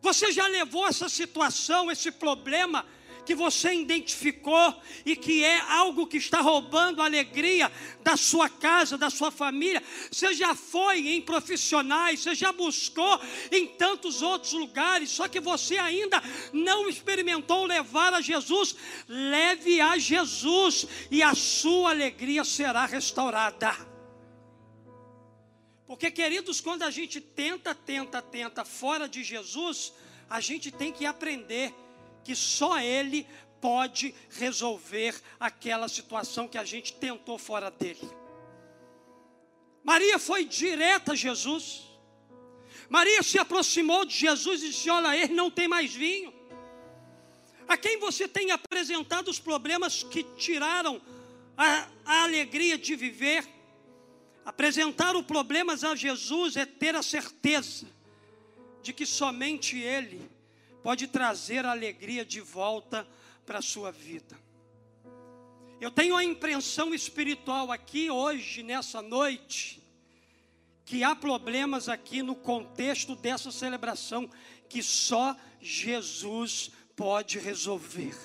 Você 0.00 0.32
já 0.32 0.46
levou 0.46 0.86
essa 0.86 1.08
situação, 1.08 1.90
esse 1.90 2.10
problema 2.10 2.84
que 3.24 3.34
você 3.34 3.74
identificou 3.74 4.74
e 5.04 5.14
que 5.14 5.44
é 5.44 5.60
algo 5.60 6.06
que 6.06 6.16
está 6.16 6.40
roubando 6.40 7.00
a 7.00 7.04
alegria 7.04 7.70
da 8.02 8.16
sua 8.16 8.48
casa, 8.48 8.98
da 8.98 9.10
sua 9.10 9.30
família. 9.30 9.82
Você 10.10 10.34
já 10.34 10.54
foi 10.54 11.08
em 11.08 11.22
profissionais, 11.22 12.20
você 12.20 12.34
já 12.34 12.52
buscou 12.52 13.20
em 13.50 13.66
tantos 13.68 14.22
outros 14.22 14.52
lugares, 14.52 15.10
só 15.10 15.28
que 15.28 15.40
você 15.40 15.78
ainda 15.78 16.22
não 16.52 16.88
experimentou 16.88 17.64
levar 17.64 18.12
a 18.14 18.20
Jesus. 18.20 18.74
Leve 19.08 19.80
a 19.80 19.98
Jesus 19.98 20.86
e 21.10 21.22
a 21.22 21.34
sua 21.34 21.90
alegria 21.90 22.44
será 22.44 22.86
restaurada. 22.86 23.92
Porque, 25.86 26.10
queridos, 26.10 26.60
quando 26.60 26.84
a 26.84 26.90
gente 26.90 27.20
tenta, 27.20 27.74
tenta, 27.74 28.22
tenta 28.22 28.64
fora 28.64 29.06
de 29.06 29.22
Jesus, 29.22 29.92
a 30.28 30.40
gente 30.40 30.70
tem 30.70 30.90
que 30.90 31.04
aprender 31.04 31.74
que 32.24 32.34
só 32.34 32.80
Ele 32.80 33.26
pode 33.60 34.12
resolver 34.30 35.14
aquela 35.38 35.88
situação 35.88 36.48
que 36.48 36.58
a 36.58 36.64
gente 36.64 36.92
tentou 36.94 37.38
fora 37.38 37.70
dele. 37.70 38.10
Maria 39.84 40.18
foi 40.18 40.44
direta 40.44 41.12
a 41.12 41.14
Jesus. 41.14 41.82
Maria 42.88 43.22
se 43.22 43.38
aproximou 43.38 44.04
de 44.04 44.14
Jesus 44.14 44.62
e 44.62 44.68
disse: 44.70 44.90
Olha, 44.90 45.16
ele 45.16 45.32
não 45.32 45.50
tem 45.50 45.68
mais 45.68 45.94
vinho. 45.94 46.32
A 47.68 47.76
quem 47.76 47.98
você 47.98 48.26
tem 48.26 48.50
apresentado 48.50 49.28
os 49.28 49.38
problemas 49.38 50.02
que 50.02 50.24
tiraram 50.36 51.00
a, 51.56 51.88
a 52.04 52.22
alegria 52.24 52.76
de 52.76 52.94
viver? 52.96 53.48
Apresentar 54.44 55.14
os 55.14 55.24
problemas 55.24 55.84
a 55.84 55.94
Jesus 55.94 56.56
é 56.56 56.66
ter 56.66 56.96
a 56.96 57.02
certeza 57.02 57.86
de 58.82 58.92
que 58.92 59.06
somente 59.06 59.78
Ele 59.78 60.31
pode 60.82 61.06
trazer 61.06 61.64
a 61.64 61.70
alegria 61.70 62.24
de 62.24 62.40
volta 62.40 63.06
para 63.46 63.58
a 63.58 63.62
sua 63.62 63.92
vida. 63.92 64.36
Eu 65.80 65.90
tenho 65.90 66.16
a 66.16 66.24
impressão 66.24 66.94
espiritual 66.94 67.72
aqui 67.72 68.10
hoje, 68.10 68.62
nessa 68.62 69.02
noite, 69.02 69.82
que 70.84 71.02
há 71.02 71.14
problemas 71.14 71.88
aqui 71.88 72.22
no 72.22 72.34
contexto 72.34 73.16
dessa 73.16 73.50
celebração 73.50 74.28
que 74.68 74.82
só 74.82 75.36
Jesus 75.60 76.70
pode 76.94 77.38
resolver. 77.38 78.16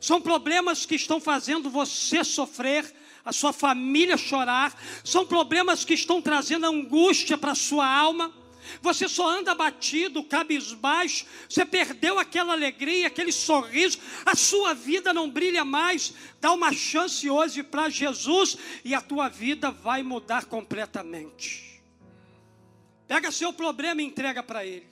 São 0.00 0.20
problemas 0.20 0.86
que 0.86 0.94
estão 0.94 1.20
fazendo 1.20 1.70
você 1.70 2.22
sofrer, 2.22 2.94
a 3.24 3.32
sua 3.32 3.52
família 3.52 4.16
chorar, 4.16 4.74
são 5.04 5.26
problemas 5.26 5.84
que 5.84 5.94
estão 5.94 6.22
trazendo 6.22 6.66
angústia 6.66 7.36
para 7.36 7.52
a 7.52 7.56
sua 7.56 7.86
alma 7.86 8.32
você 8.80 9.08
só 9.08 9.28
anda 9.28 9.54
batido, 9.54 10.24
cabisbaixo, 10.24 11.26
você 11.48 11.64
perdeu 11.64 12.18
aquela 12.18 12.52
alegria, 12.52 13.06
aquele 13.06 13.32
sorriso, 13.32 13.98
a 14.24 14.34
sua 14.34 14.74
vida 14.74 15.12
não 15.12 15.30
brilha 15.30 15.64
mais. 15.64 16.14
Dá 16.40 16.52
uma 16.52 16.72
chance 16.72 17.28
hoje 17.28 17.62
para 17.62 17.88
Jesus 17.88 18.56
e 18.84 18.94
a 18.94 19.00
tua 19.00 19.28
vida 19.28 19.70
vai 19.70 20.02
mudar 20.02 20.44
completamente. 20.46 21.82
Pega 23.06 23.32
seu 23.32 23.52
problema 23.52 24.02
e 24.02 24.04
entrega 24.04 24.42
para 24.42 24.64
Ele. 24.64 24.86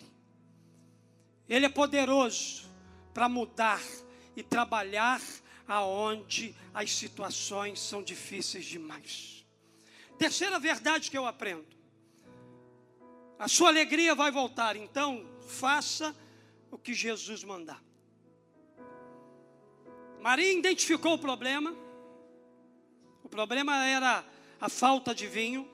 Ele 1.49 1.67
é 1.67 1.69
poderoso 1.69 2.65
para 3.13 3.29
mudar 3.29 3.83
e 4.35 4.43
trabalhar 4.43 5.21
aonde 5.69 6.55
as 6.73 6.93
situações 6.93 7.81
são 7.81 8.03
difíceis 8.03 8.65
demais. 8.65 9.45
Terceira 10.19 10.59
verdade 10.59 11.11
que 11.11 11.19
eu 11.19 11.27
aprendo: 11.27 11.76
a 13.39 13.49
sua 13.49 13.69
alegria 13.69 14.15
vai 14.15 14.31
voltar, 14.31 14.77
então 14.77 15.27
faça 15.47 16.15
o 16.71 16.79
que 16.79 16.95
Jesus 16.95 17.45
mandar. 17.45 17.83
Maria 20.21 20.53
identificou 20.53 21.15
o 21.15 21.19
problema. 21.19 21.75
O 23.23 23.29
problema 23.29 23.87
era 23.87 24.25
a 24.61 24.69
falta 24.69 25.15
de 25.15 25.27
vinho. 25.27 25.69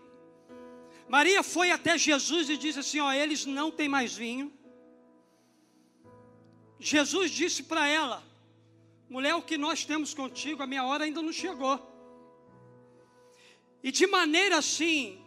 Maria 1.09 1.43
foi 1.43 1.71
até 1.71 1.97
Jesus 1.97 2.51
e 2.51 2.57
disse 2.57 2.79
assim: 2.81 3.01
Ó, 3.01 3.13
eles 3.13 3.47
não 3.47 3.71
têm 3.71 3.89
mais 3.89 4.15
vinho. 4.15 4.53
Jesus 6.79 7.31
disse 7.31 7.63
para 7.63 7.87
ela: 7.87 8.23
Mulher, 9.09 9.35
o 9.35 9.43
que 9.43 9.57
nós 9.57 9.85
temos 9.85 10.13
contigo, 10.13 10.63
a 10.63 10.67
minha 10.67 10.85
hora 10.85 11.05
ainda 11.05 11.23
não 11.23 11.33
chegou. 11.33 11.81
E 13.83 13.93
de 13.93 14.07
maneira 14.07 14.59
assim, 14.59 15.25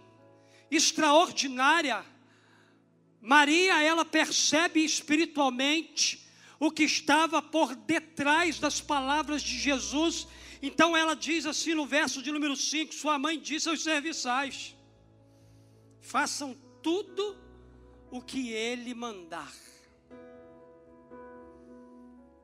extraordinária, 0.69 2.05
Maria, 3.25 3.81
ela 3.81 4.05
percebe 4.05 4.85
espiritualmente 4.85 6.23
o 6.59 6.69
que 6.69 6.83
estava 6.83 7.41
por 7.41 7.75
detrás 7.75 8.59
das 8.59 8.79
palavras 8.79 9.41
de 9.41 9.57
Jesus. 9.57 10.27
Então 10.61 10.95
ela 10.95 11.15
diz 11.15 11.47
assim 11.47 11.73
no 11.73 11.87
verso 11.87 12.21
de 12.21 12.31
número 12.31 12.55
5: 12.55 12.93
Sua 12.93 13.17
mãe 13.17 13.39
disse 13.39 13.67
aos 13.67 13.81
serviçais: 13.81 14.75
Façam 16.01 16.55
tudo 16.83 17.35
o 18.11 18.21
que 18.21 18.51
ele 18.51 18.93
mandar. 18.93 19.51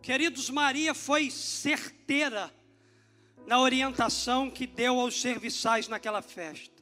Queridos, 0.01 0.49
Maria 0.49 0.95
foi 0.95 1.29
certeira 1.29 2.51
na 3.45 3.59
orientação 3.59 4.49
que 4.49 4.65
deu 4.65 4.99
aos 4.99 5.21
serviçais 5.21 5.87
naquela 5.87 6.23
festa. 6.23 6.80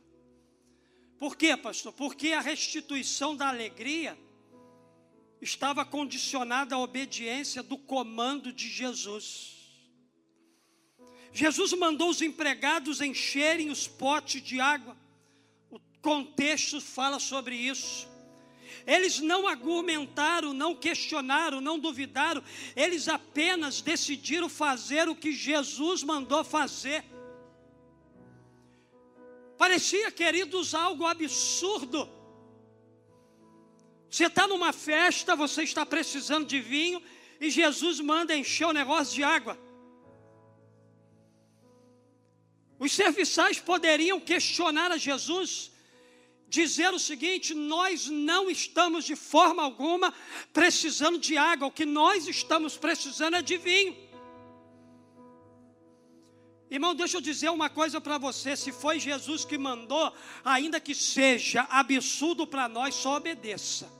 Por 1.19 1.35
quê, 1.35 1.57
pastor? 1.57 1.91
Porque 1.91 2.31
a 2.31 2.39
restituição 2.39 3.35
da 3.35 3.49
alegria 3.49 4.17
estava 5.41 5.83
condicionada 5.83 6.75
à 6.75 6.79
obediência 6.79 7.61
do 7.61 7.77
comando 7.77 8.53
de 8.53 8.69
Jesus. 8.69 9.57
Jesus 11.33 11.73
mandou 11.73 12.09
os 12.09 12.21
empregados 12.21 13.01
encherem 13.01 13.69
os 13.69 13.85
potes 13.85 14.41
de 14.41 14.61
água. 14.61 14.95
O 15.69 15.79
contexto 16.01 16.79
fala 16.79 17.19
sobre 17.19 17.55
isso. 17.55 18.07
Eles 18.87 19.19
não 19.19 19.45
argumentaram, 19.45 20.53
não 20.53 20.73
questionaram, 20.73 21.59
não 21.59 21.77
duvidaram, 21.77 22.41
eles 22.75 23.07
apenas 23.09 23.81
decidiram 23.81 24.47
fazer 24.47 25.09
o 25.09 25.15
que 25.15 25.33
Jesus 25.33 26.01
mandou 26.01 26.45
fazer. 26.45 27.03
Parecia, 29.59 30.09
queridos, 30.09 30.73
algo 30.73 31.05
absurdo. 31.05 32.09
Você 34.09 34.27
está 34.27 34.47
numa 34.47 34.71
festa, 34.71 35.35
você 35.35 35.63
está 35.63 35.85
precisando 35.85 36.47
de 36.47 36.61
vinho, 36.61 37.03
e 37.41 37.49
Jesus 37.49 37.99
manda 37.99 38.33
encher 38.33 38.67
o 38.67 38.71
negócio 38.71 39.13
de 39.13 39.21
água. 39.21 39.59
Os 42.79 42.93
serviçais 42.93 43.59
poderiam 43.59 44.17
questionar 44.17 44.93
a 44.93 44.97
Jesus, 44.97 45.69
dizer 46.47 46.93
o 46.93 46.99
seguinte: 47.09 47.53
nós 47.53 48.07
não 48.07 48.49
estamos 48.49 49.03
de 49.03 49.17
forma 49.17 49.61
alguma 49.61 50.13
precisando 50.53 51.17
de 51.17 51.35
água, 51.35 51.67
o 51.67 51.77
que 51.79 51.85
nós 51.85 52.29
estamos 52.29 52.77
precisando 52.77 53.35
é 53.35 53.41
de 53.41 53.57
vinho. 53.57 54.08
Irmão, 56.69 56.93
deixa 56.93 57.17
eu 57.17 57.21
dizer 57.21 57.49
uma 57.49 57.69
coisa 57.69 57.99
para 57.99 58.17
você: 58.17 58.55
se 58.55 58.71
foi 58.71 58.99
Jesus 58.99 59.43
que 59.43 59.57
mandou, 59.57 60.13
ainda 60.45 60.79
que 60.79 60.93
seja 60.93 61.65
absurdo 61.69 62.45
para 62.45 62.67
nós, 62.67 62.93
só 62.95 63.17
obedeça. 63.17 63.99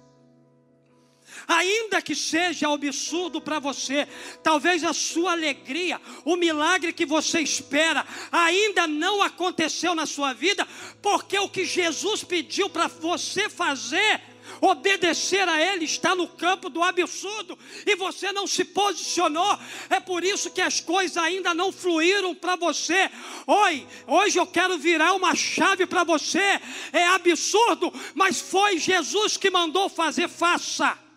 Ainda 1.47 2.01
que 2.01 2.15
seja 2.15 2.71
absurdo 2.71 3.39
para 3.41 3.60
você, 3.60 4.08
talvez 4.43 4.84
a 4.84 4.93
sua 4.93 5.32
alegria, 5.32 5.99
o 6.25 6.36
milagre 6.36 6.93
que 6.93 7.05
você 7.05 7.39
espera, 7.39 8.05
ainda 8.32 8.88
não 8.88 9.21
aconteceu 9.21 9.95
na 9.95 10.05
sua 10.05 10.34
vida, 10.34 10.67
porque 11.01 11.38
o 11.38 11.49
que 11.49 11.65
Jesus 11.65 12.23
pediu 12.23 12.69
para 12.69 12.88
você 12.88 13.49
fazer, 13.49 14.21
obedecer 14.62 15.47
a 15.47 15.62
Ele 15.62 15.85
está 15.85 16.15
no 16.15 16.27
campo 16.27 16.69
do 16.69 16.83
absurdo 16.83 17.57
e 17.85 17.95
você 17.95 18.31
não 18.31 18.47
se 18.47 18.63
posicionou. 18.63 19.57
É 19.89 19.99
por 19.99 20.23
isso 20.23 20.51
que 20.51 20.62
as 20.62 20.79
coisas 20.79 21.17
ainda 21.17 21.53
não 21.53 21.71
fluíram 21.71 22.33
para 22.35 22.55
você. 22.55 23.09
Oi, 23.45 23.88
hoje 24.07 24.39
eu 24.39 24.47
quero 24.47 24.77
virar 24.77 25.13
uma 25.13 25.35
chave 25.35 25.85
para 25.85 26.03
você. 26.03 26.59
É 26.91 27.07
absurdo, 27.07 27.93
mas 28.13 28.39
foi 28.39 28.77
Jesus 28.77 29.38
que 29.38 29.49
mandou 29.49 29.89
fazer. 29.89 30.27
Faça 30.27 31.09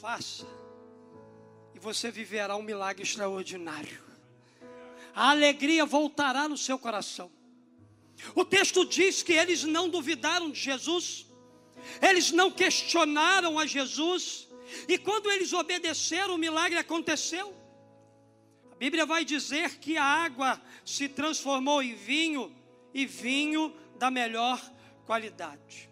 faça, 0.00 0.46
e 1.74 1.78
você 1.78 2.10
viverá 2.10 2.56
um 2.56 2.62
milagre 2.62 3.02
extraordinário. 3.02 4.00
A 5.14 5.30
alegria 5.30 5.84
voltará 5.84 6.48
no 6.48 6.56
seu 6.56 6.78
coração. 6.78 7.30
O 8.34 8.44
texto 8.44 8.84
diz 8.84 9.22
que 9.22 9.32
eles 9.32 9.64
não 9.64 9.88
duvidaram 9.88 10.50
de 10.50 10.60
Jesus, 10.60 11.26
eles 12.00 12.30
não 12.30 12.50
questionaram 12.50 13.58
a 13.58 13.66
Jesus, 13.66 14.48
e 14.88 14.98
quando 14.98 15.30
eles 15.30 15.52
obedeceram, 15.52 16.34
o 16.34 16.38
milagre 16.38 16.78
aconteceu. 16.78 17.54
A 18.70 18.76
Bíblia 18.76 19.04
vai 19.04 19.24
dizer 19.24 19.78
que 19.78 19.96
a 19.96 20.04
água 20.04 20.60
se 20.84 21.08
transformou 21.08 21.82
em 21.82 21.94
vinho, 21.94 22.54
e 22.92 23.06
vinho 23.06 23.74
da 23.96 24.10
melhor 24.10 24.60
qualidade. 25.06 25.88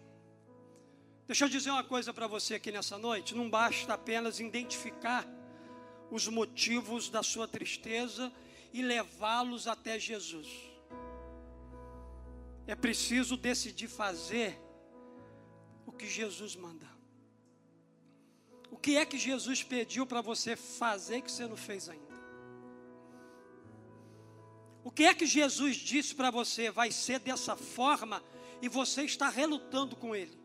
Deixa 1.27 1.45
eu 1.45 1.49
dizer 1.49 1.69
uma 1.69 1.83
coisa 1.83 2.13
para 2.13 2.27
você 2.27 2.55
aqui 2.55 2.71
nessa 2.71 2.97
noite: 2.97 3.35
não 3.35 3.49
basta 3.49 3.93
apenas 3.93 4.39
identificar 4.39 5.27
os 6.09 6.27
motivos 6.27 7.09
da 7.09 7.21
sua 7.21 7.47
tristeza 7.47 8.31
e 8.73 8.81
levá-los 8.81 9.67
até 9.67 9.99
Jesus. 9.99 10.47
É 12.69 12.75
preciso 12.75 13.35
decidir 13.35 13.87
fazer 13.87 14.55
o 15.87 15.91
que 15.91 16.07
Jesus 16.07 16.55
manda. 16.55 16.87
O 18.69 18.77
que 18.77 18.95
é 18.95 19.03
que 19.03 19.17
Jesus 19.17 19.63
pediu 19.63 20.05
para 20.05 20.21
você 20.21 20.55
fazer 20.55 21.21
que 21.23 21.31
você 21.31 21.47
não 21.47 21.57
fez 21.57 21.89
ainda? 21.89 22.13
O 24.83 24.91
que 24.91 25.03
é 25.03 25.15
que 25.15 25.25
Jesus 25.25 25.77
disse 25.77 26.13
para 26.13 26.29
você 26.29 26.69
vai 26.69 26.91
ser 26.91 27.17
dessa 27.17 27.55
forma 27.55 28.23
e 28.61 28.69
você 28.69 29.01
está 29.01 29.29
relutando 29.29 29.95
com 29.95 30.15
ele? 30.15 30.37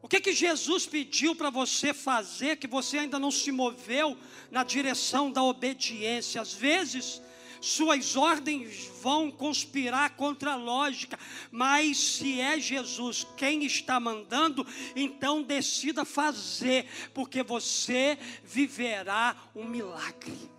O 0.00 0.08
que 0.08 0.22
que 0.22 0.32
Jesus 0.32 0.86
pediu 0.86 1.36
para 1.36 1.50
você 1.50 1.92
fazer 1.92 2.56
que 2.56 2.66
você 2.66 2.96
ainda 2.96 3.18
não 3.18 3.30
se 3.30 3.52
moveu 3.52 4.16
na 4.50 4.64
direção 4.64 5.30
da 5.30 5.42
obediência? 5.42 6.40
Às 6.40 6.54
vezes, 6.54 7.20
suas 7.64 8.16
ordens 8.16 8.86
vão 9.00 9.30
conspirar 9.30 10.16
contra 10.16 10.52
a 10.52 10.56
lógica, 10.56 11.18
mas 11.50 11.98
se 11.98 12.40
é 12.40 12.58
Jesus 12.58 13.26
quem 13.36 13.64
está 13.64 13.98
mandando, 13.98 14.66
então 14.94 15.42
decida 15.42 16.04
fazer, 16.04 16.86
porque 17.12 17.42
você 17.42 18.18
viverá 18.42 19.36
um 19.54 19.64
milagre. 19.64 20.50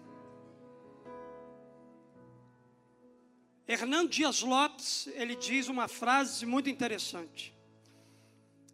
Hernando 3.67 4.09
Dias 4.09 4.41
Lopes, 4.41 5.07
ele 5.15 5.35
diz 5.35 5.67
uma 5.67 5.87
frase 5.87 6.45
muito 6.45 6.69
interessante 6.69 7.55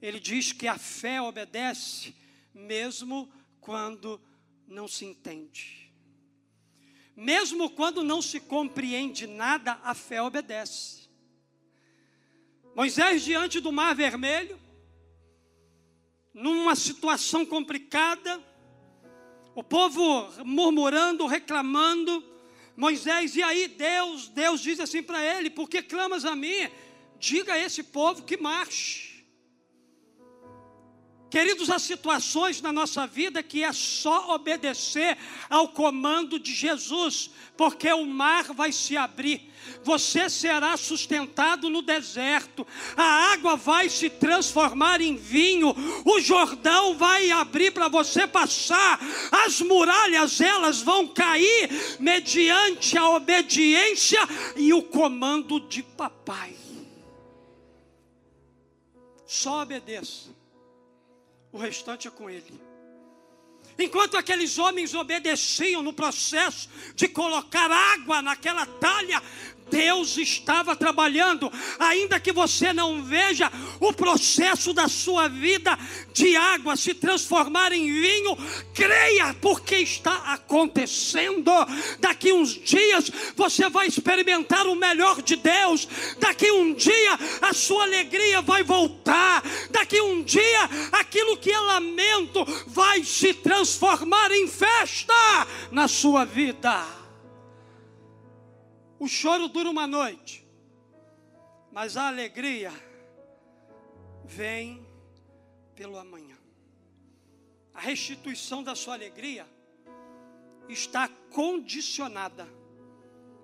ele 0.01 0.19
diz 0.19 0.51
que 0.51 0.67
a 0.67 0.77
fé 0.77 1.21
obedece 1.21 2.15
mesmo 2.53 3.31
quando 3.59 4.19
não 4.67 4.87
se 4.87 5.05
entende. 5.05 5.80
Mesmo 7.15 7.69
quando 7.69 8.03
não 8.03 8.21
se 8.21 8.39
compreende 8.39 9.27
nada, 9.27 9.79
a 9.83 9.93
fé 9.93 10.21
obedece. 10.21 11.01
Moisés, 12.73 13.23
diante 13.23 13.59
do 13.59 13.71
Mar 13.71 13.93
Vermelho, 13.93 14.59
numa 16.33 16.75
situação 16.75 17.45
complicada, 17.45 18.41
o 19.53 19.63
povo 19.63 20.29
murmurando, 20.45 21.27
reclamando, 21.27 22.23
Moisés, 22.75 23.35
e 23.35 23.43
aí 23.43 23.67
Deus, 23.67 24.29
Deus 24.29 24.61
diz 24.61 24.79
assim 24.79 25.03
para 25.03 25.21
ele: 25.21 25.49
Por 25.49 25.69
que 25.69 25.81
clamas 25.81 26.23
a 26.23 26.35
mim? 26.35 26.69
Diga 27.19 27.53
a 27.53 27.59
esse 27.59 27.83
povo 27.83 28.23
que 28.23 28.37
marche. 28.37 29.10
Queridos, 31.31 31.69
há 31.69 31.79
situações 31.79 32.61
na 32.61 32.73
nossa 32.73 33.07
vida 33.07 33.41
que 33.41 33.63
é 33.63 33.71
só 33.71 34.35
obedecer 34.35 35.17
ao 35.49 35.69
comando 35.69 36.37
de 36.37 36.53
Jesus, 36.53 37.29
porque 37.55 37.89
o 37.93 38.05
mar 38.05 38.51
vai 38.53 38.73
se 38.73 38.97
abrir, 38.97 39.49
você 39.81 40.29
será 40.29 40.75
sustentado 40.75 41.69
no 41.69 41.81
deserto, 41.81 42.67
a 42.97 43.31
água 43.31 43.55
vai 43.55 43.87
se 43.87 44.09
transformar 44.09 44.99
em 44.99 45.15
vinho, 45.15 45.73
o 46.03 46.19
Jordão 46.19 46.97
vai 46.97 47.31
abrir 47.31 47.71
para 47.71 47.87
você 47.87 48.27
passar, 48.27 48.99
as 49.31 49.61
muralhas 49.61 50.41
elas 50.41 50.81
vão 50.81 51.07
cair 51.07 51.97
mediante 51.97 52.97
a 52.97 53.09
obediência 53.09 54.19
e 54.57 54.73
o 54.73 54.83
comando 54.83 55.61
de 55.61 55.81
papai. 55.81 56.57
Só 59.25 59.61
obedeça 59.61 60.40
o 61.51 61.57
restante 61.57 62.07
é 62.07 62.11
com 62.11 62.29
ele. 62.29 62.61
Enquanto 63.77 64.17
aqueles 64.17 64.57
homens 64.57 64.93
obedeciam 64.93 65.81
no 65.81 65.93
processo 65.93 66.69
de 66.95 67.07
colocar 67.07 67.71
água 67.71 68.21
naquela 68.21 68.65
talha, 68.65 69.21
Deus 69.71 70.17
estava 70.17 70.75
trabalhando, 70.75 71.51
ainda 71.79 72.19
que 72.19 72.33
você 72.33 72.73
não 72.73 73.01
veja 73.01 73.49
o 73.79 73.93
processo 73.93 74.73
da 74.73 74.89
sua 74.89 75.29
vida 75.29 75.79
de 76.13 76.35
água 76.35 76.75
se 76.75 76.93
transformar 76.93 77.71
em 77.71 77.85
vinho, 77.85 78.37
creia, 78.73 79.33
porque 79.35 79.77
está 79.77 80.33
acontecendo. 80.33 81.51
Daqui 81.99 82.33
uns 82.33 82.49
dias 82.49 83.09
você 83.35 83.69
vai 83.69 83.87
experimentar 83.87 84.67
o 84.67 84.75
melhor 84.75 85.21
de 85.21 85.37
Deus, 85.37 85.87
daqui 86.19 86.51
um 86.51 86.73
dia 86.73 87.17
a 87.41 87.53
sua 87.53 87.83
alegria 87.83 88.41
vai 88.41 88.63
voltar, 88.63 89.41
daqui 89.69 90.01
um 90.01 90.21
dia 90.21 90.69
aquilo 90.91 91.37
que 91.37 91.51
é 91.51 91.59
lamento 91.59 92.45
vai 92.67 93.03
se 93.05 93.33
transformar 93.33 94.31
em 94.31 94.47
festa 94.47 95.47
na 95.71 95.87
sua 95.87 96.25
vida. 96.25 97.00
O 99.01 99.07
choro 99.07 99.47
dura 99.47 99.67
uma 99.67 99.87
noite, 99.87 100.47
mas 101.71 101.97
a 101.97 102.07
alegria 102.07 102.71
vem 104.23 104.85
pelo 105.73 105.97
amanhã. 105.97 106.37
A 107.73 107.79
restituição 107.79 108.61
da 108.61 108.75
sua 108.75 108.93
alegria 108.93 109.49
está 110.69 111.07
condicionada 111.31 112.47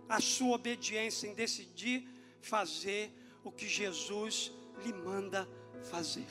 à 0.08 0.22
sua 0.22 0.58
obediência 0.58 1.26
em 1.26 1.34
decidir 1.34 2.08
fazer 2.40 3.12
o 3.44 3.52
que 3.52 3.68
Jesus 3.68 4.52
lhe 4.86 4.94
manda 4.94 5.50
fazer. 5.90 6.28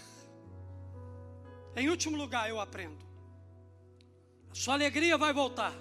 Em 1.75 1.89
último 1.89 2.17
lugar, 2.17 2.49
eu 2.49 2.61
aprendo. 2.61 3.05
A 4.53 4.55
sua 4.55 4.75
alegria 4.75 5.19
vai 5.19 5.33
voltar. 5.33 5.75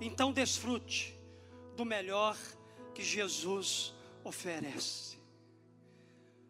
Então 0.00 0.32
desfrute 0.32 1.20
do 1.76 1.84
melhor 1.84 2.36
que 2.94 3.02
Jesus 3.02 3.94
oferece. 4.24 5.18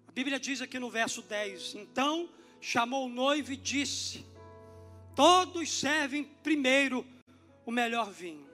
A 0.07 0.13
Bíblia 0.13 0.39
diz 0.39 0.61
aqui 0.61 0.79
no 0.79 0.91
verso 0.91 1.23
10: 1.23 1.75
Então 1.75 2.29
chamou 2.61 3.07
o 3.07 3.09
noivo 3.09 3.53
e 3.53 3.57
disse: 3.57 4.25
Todos 5.15 5.71
servem 5.73 6.25
primeiro 6.25 7.07
o 7.65 7.71
melhor 7.71 8.11
vinho, 8.11 8.49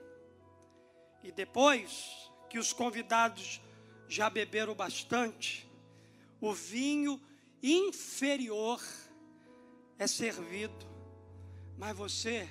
e 1.23 1.31
depois 1.31 2.31
que 2.49 2.57
os 2.57 2.73
convidados 2.73 3.61
já 4.07 4.29
beberam 4.29 4.73
bastante, 4.73 5.69
o 6.41 6.53
vinho 6.53 7.21
inferior 7.61 8.81
é 9.97 10.07
servido. 10.07 10.87
Mas 11.77 11.95
você, 11.95 12.49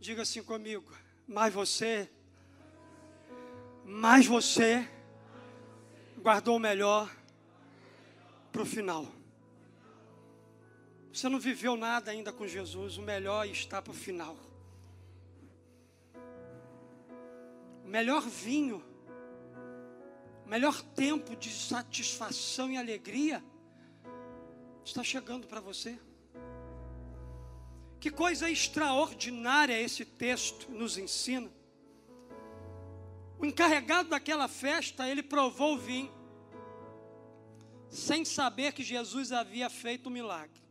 diga 0.00 0.22
assim 0.22 0.42
comigo, 0.42 0.90
mas 1.26 1.52
você 1.52 2.10
mas 3.84 4.26
você 4.26 4.88
guardou 6.18 6.56
o 6.56 6.60
melhor 6.60 7.14
para 8.52 8.62
o 8.62 8.66
final. 8.66 9.06
Você 11.12 11.28
não 11.28 11.38
viveu 11.38 11.76
nada 11.76 12.10
ainda 12.10 12.32
com 12.32 12.46
Jesus, 12.46 12.96
o 12.96 13.02
melhor 13.02 13.46
está 13.46 13.82
para 13.82 13.90
o 13.90 13.94
final. 13.94 14.36
O 17.84 17.88
melhor 17.88 18.22
vinho, 18.22 18.82
o 20.46 20.48
melhor 20.48 20.80
tempo 20.80 21.36
de 21.36 21.50
satisfação 21.50 22.70
e 22.70 22.76
alegria 22.76 23.44
está 24.84 25.04
chegando 25.04 25.46
para 25.46 25.60
você. 25.60 25.98
Que 28.00 28.10
coisa 28.10 28.50
extraordinária 28.50 29.80
esse 29.80 30.04
texto 30.04 30.70
nos 30.70 30.98
ensina. 30.98 31.50
O 33.42 33.44
encarregado 33.44 34.10
daquela 34.10 34.46
festa, 34.46 35.08
ele 35.08 35.20
provou 35.20 35.74
o 35.74 35.78
vinho, 35.78 36.12
sem 37.90 38.24
saber 38.24 38.72
que 38.72 38.84
Jesus 38.84 39.32
havia 39.32 39.68
feito 39.68 40.06
o 40.06 40.10
um 40.10 40.12
milagre. 40.12 40.62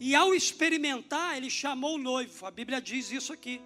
E 0.00 0.16
ao 0.16 0.34
experimentar, 0.34 1.36
ele 1.36 1.48
chamou 1.48 1.94
o 1.94 1.98
noivo, 1.98 2.44
a 2.44 2.50
Bíblia 2.50 2.80
diz 2.80 3.12
isso 3.12 3.32
aqui. 3.32 3.62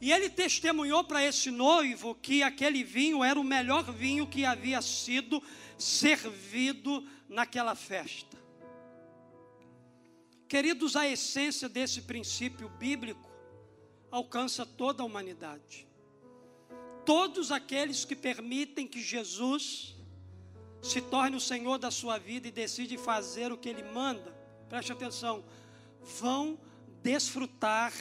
E 0.00 0.12
ele 0.12 0.30
testemunhou 0.30 1.02
para 1.02 1.20
esse 1.20 1.50
noivo 1.50 2.14
que 2.14 2.44
aquele 2.44 2.84
vinho 2.84 3.24
era 3.24 3.40
o 3.40 3.42
melhor 3.42 3.90
vinho 3.92 4.24
que 4.24 4.44
havia 4.44 4.80
sido 4.80 5.42
servido 5.76 7.04
naquela 7.28 7.74
festa. 7.74 8.38
Queridos, 10.46 10.94
a 10.94 11.08
essência 11.08 11.68
desse 11.68 12.02
princípio 12.02 12.68
bíblico 12.68 13.28
alcança 14.12 14.64
toda 14.64 15.02
a 15.02 15.06
humanidade 15.06 15.86
todos 17.06 17.52
aqueles 17.52 18.04
que 18.04 18.16
permitem 18.16 18.86
que 18.86 19.00
Jesus 19.00 19.94
se 20.82 21.00
torne 21.00 21.36
o 21.36 21.40
Senhor 21.40 21.78
da 21.78 21.90
sua 21.90 22.18
vida 22.18 22.48
e 22.48 22.50
decide 22.50 22.98
fazer 22.98 23.52
o 23.52 23.56
que 23.56 23.68
Ele 23.68 23.82
manda, 23.82 24.36
preste 24.68 24.92
atenção, 24.92 25.44
vão 26.20 26.58
desfrutar 27.02 27.92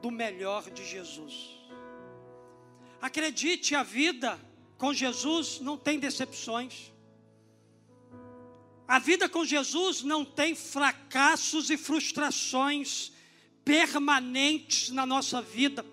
do 0.00 0.10
melhor 0.10 0.70
de 0.70 0.88
Jesus. 0.88 1.50
Acredite, 3.02 3.74
a 3.74 3.82
vida 3.82 4.40
com 4.78 4.94
Jesus 4.94 5.60
não 5.60 5.76
tem 5.76 5.98
decepções. 5.98 6.92
A 8.86 8.98
vida 8.98 9.28
com 9.28 9.44
Jesus 9.44 10.02
não 10.02 10.24
tem 10.24 10.54
fracassos 10.54 11.70
e 11.70 11.76
frustrações 11.76 13.12
permanentes 13.64 14.90
na 14.90 15.04
nossa 15.06 15.40
vida. 15.42 15.84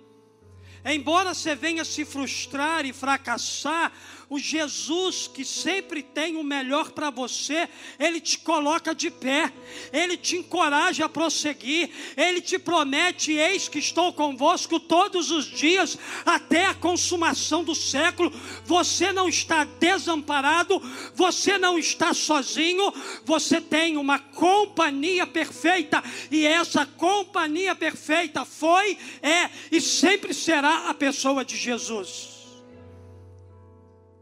Embora 0.84 1.34
você 1.34 1.56
venha 1.56 1.86
se 1.86 2.04
frustrar 2.04 2.86
e 2.86 2.94
fracassar, 2.94 3.92
o 4.32 4.40
Jesus 4.40 5.28
que 5.28 5.44
sempre 5.44 6.02
tem 6.02 6.38
o 6.38 6.44
melhor 6.44 6.92
para 6.92 7.10
você, 7.10 7.68
ele 8.00 8.22
te 8.22 8.38
coloca 8.38 8.96
de 8.96 9.12
pé, 9.12 9.52
ele 9.92 10.16
te 10.16 10.38
encoraja 10.38 11.04
a 11.04 11.10
prosseguir, 11.10 11.90
ele 12.16 12.40
te 12.40 12.58
promete: 12.58 13.34
eis 13.34 13.68
que 13.68 13.80
estou 13.80 14.14
convosco 14.14 14.80
todos 14.80 15.32
os 15.32 15.48
dias, 15.48 15.98
até 16.26 16.68
a 16.68 16.74
consumação 16.74 17.62
do 17.62 17.76
século. 17.76 18.32
Você 18.64 19.12
não 19.12 19.28
está 19.28 19.66
desamparado, 19.66 20.82
você 21.14 21.58
não 21.58 21.78
está 21.78 22.14
sozinho, 22.14 22.94
você 23.26 23.60
tem 23.60 23.98
uma 23.98 24.18
companhia 24.18 25.28
perfeita, 25.28 26.02
e 26.32 26.48
essa 26.48 26.86
companhia 26.86 27.76
perfeita 27.76 28.46
foi, 28.46 28.98
é 29.22 29.50
e 29.70 29.82
sempre 29.82 30.34
será 30.34 30.88
a 30.88 30.94
pessoa 30.94 31.44
de 31.44 31.58
Jesus. 31.58 32.41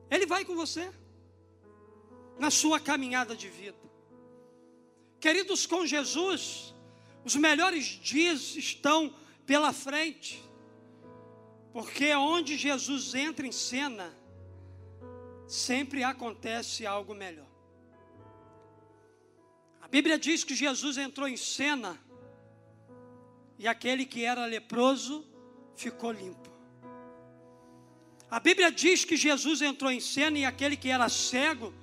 Ele 0.09 0.25
vai 0.25 0.43
com 0.43 0.55
você 0.55 0.91
na 2.37 2.49
sua 2.49 2.79
caminhada 2.79 3.35
de 3.35 3.49
vida. 3.49 3.77
Queridos, 5.19 5.65
com 5.65 5.85
Jesus, 5.85 6.73
os 7.25 7.35
melhores 7.35 7.85
dias 7.85 8.55
estão 8.55 9.13
pela 9.45 9.73
frente, 9.73 10.41
porque 11.73 12.13
onde 12.15 12.57
Jesus 12.57 13.13
entra 13.13 13.45
em 13.45 13.51
cena, 13.51 14.13
sempre 15.47 16.03
acontece 16.03 16.85
algo 16.85 17.13
melhor. 17.13 17.47
A 19.81 19.87
Bíblia 19.87 20.17
diz 20.17 20.43
que 20.43 20.55
Jesus 20.55 20.97
entrou 20.97 21.27
em 21.27 21.37
cena 21.37 21.99
e 23.57 23.67
aquele 23.67 24.05
que 24.05 24.23
era 24.23 24.45
leproso 24.45 25.25
ficou 25.75 26.11
limpo. 26.11 26.48
A 28.29 28.39
Bíblia 28.39 28.71
diz 28.71 29.03
que 29.03 29.17
Jesus 29.17 29.61
entrou 29.61 29.91
em 29.91 29.99
cena 29.99 30.37
e 30.37 30.45
aquele 30.45 30.77
que 30.77 30.89
era 30.89 31.09
cego 31.09 31.73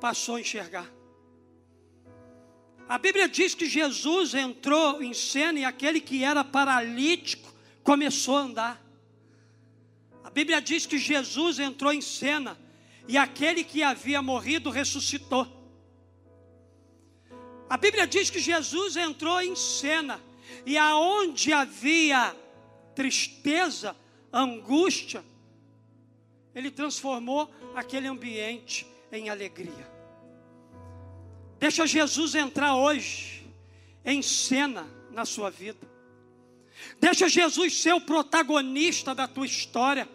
passou 0.00 0.36
a 0.36 0.40
enxergar. 0.40 0.88
A 2.88 2.98
Bíblia 2.98 3.28
diz 3.28 3.54
que 3.54 3.66
Jesus 3.66 4.34
entrou 4.34 5.02
em 5.02 5.12
cena 5.12 5.58
e 5.58 5.64
aquele 5.64 6.00
que 6.00 6.22
era 6.22 6.44
paralítico 6.44 7.52
começou 7.82 8.36
a 8.36 8.42
andar. 8.42 8.82
A 10.22 10.30
Bíblia 10.30 10.60
diz 10.60 10.86
que 10.86 10.98
Jesus 10.98 11.58
entrou 11.58 11.92
em 11.92 12.00
cena 12.00 12.56
e 13.08 13.16
aquele 13.16 13.64
que 13.64 13.82
havia 13.82 14.22
morrido 14.22 14.70
ressuscitou. 14.70 15.56
A 17.68 17.76
Bíblia 17.76 18.06
diz 18.06 18.30
que 18.30 18.38
Jesus 18.38 18.96
entrou 18.96 19.40
em 19.40 19.56
cena, 19.56 20.20
e 20.64 20.78
aonde 20.78 21.52
havia 21.52 22.34
tristeza, 22.94 23.96
angústia, 24.32 25.24
ele 26.56 26.70
transformou 26.70 27.52
aquele 27.74 28.08
ambiente 28.08 28.86
em 29.12 29.28
alegria. 29.28 29.86
Deixa 31.58 31.86
Jesus 31.86 32.34
entrar 32.34 32.74
hoje 32.74 33.46
em 34.02 34.22
cena 34.22 34.88
na 35.12 35.26
sua 35.26 35.50
vida. 35.50 35.86
Deixa 36.98 37.28
Jesus 37.28 37.76
ser 37.76 37.92
o 37.92 38.00
protagonista 38.00 39.14
da 39.14 39.28
tua 39.28 39.44
história. 39.44 40.08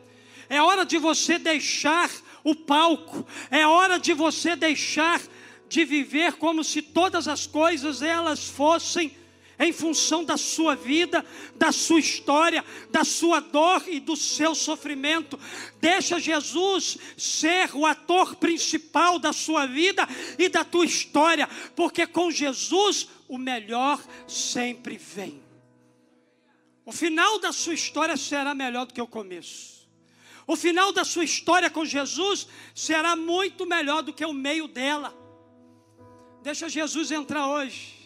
É 0.50 0.60
hora 0.60 0.84
de 0.84 0.98
você 0.98 1.38
deixar 1.38 2.10
o 2.44 2.56
palco. 2.56 3.24
É 3.52 3.68
hora 3.68 4.00
de 4.00 4.12
você 4.12 4.56
deixar 4.56 5.22
de 5.70 5.86
viver 5.86 6.34
como 6.34 6.64
se 6.64 6.82
todas 6.82 7.28
as 7.28 7.46
coisas 7.46 8.02
elas 8.02 8.48
fossem 8.48 9.16
em 9.62 9.72
função 9.72 10.26
da 10.26 10.38
sua 10.38 10.76
vida, 10.76 11.24
da 11.56 11.72
sua 11.72 12.00
história, 12.00 12.66
da 12.90 13.04
sua 13.04 13.40
dor 13.40 13.84
e 13.88 14.00
do 14.00 14.16
seu 14.16 14.56
sofrimento. 14.56 15.40
Deixa 15.80 16.20
Jesus 16.20 16.98
ser 17.16 17.70
o 17.76 17.86
ator 17.86 18.36
principal 18.38 19.20
da 19.20 19.32
sua 19.32 19.68
vida 19.68 20.08
e 20.40 20.50
da 20.50 20.66
tua 20.66 20.84
história, 20.84 21.48
porque 21.76 22.08
com 22.08 22.32
Jesus 22.32 23.08
o 23.28 23.38
melhor 23.38 24.04
sempre 24.28 24.98
vem. 24.98 25.40
O 26.84 26.92
final 26.92 27.38
da 27.38 27.54
sua 27.54 27.76
história 27.76 28.18
será 28.18 28.56
melhor 28.56 28.88
do 28.88 28.94
que 28.96 29.02
o 29.02 29.08
começo. 29.08 29.88
O 30.48 30.56
final 30.56 30.92
da 30.92 31.06
sua 31.06 31.24
história 31.24 31.70
com 31.70 31.86
Jesus 31.86 32.48
será 32.74 33.16
muito 33.16 33.68
melhor 33.68 34.02
do 34.02 34.12
que 34.12 34.26
o 34.26 34.34
meio 34.34 34.68
dela. 34.68 35.16
Deixa 36.42 36.68
Jesus 36.68 37.12
entrar 37.12 37.48
hoje. 37.48 38.01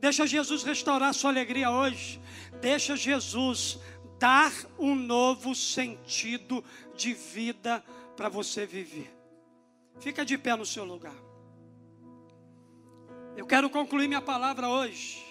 Deixa 0.00 0.26
Jesus 0.26 0.62
restaurar 0.62 1.12
sua 1.12 1.30
alegria 1.30 1.70
hoje. 1.70 2.18
Deixa 2.60 2.96
Jesus 2.96 3.78
dar 4.18 4.52
um 4.78 4.94
novo 4.94 5.54
sentido 5.54 6.64
de 6.96 7.12
vida 7.12 7.84
para 8.16 8.28
você 8.28 8.64
viver. 8.64 9.14
Fica 10.00 10.24
de 10.24 10.38
pé 10.38 10.56
no 10.56 10.64
seu 10.64 10.84
lugar. 10.84 11.14
Eu 13.36 13.46
quero 13.46 13.68
concluir 13.68 14.08
minha 14.08 14.22
palavra 14.22 14.68
hoje. 14.68 15.22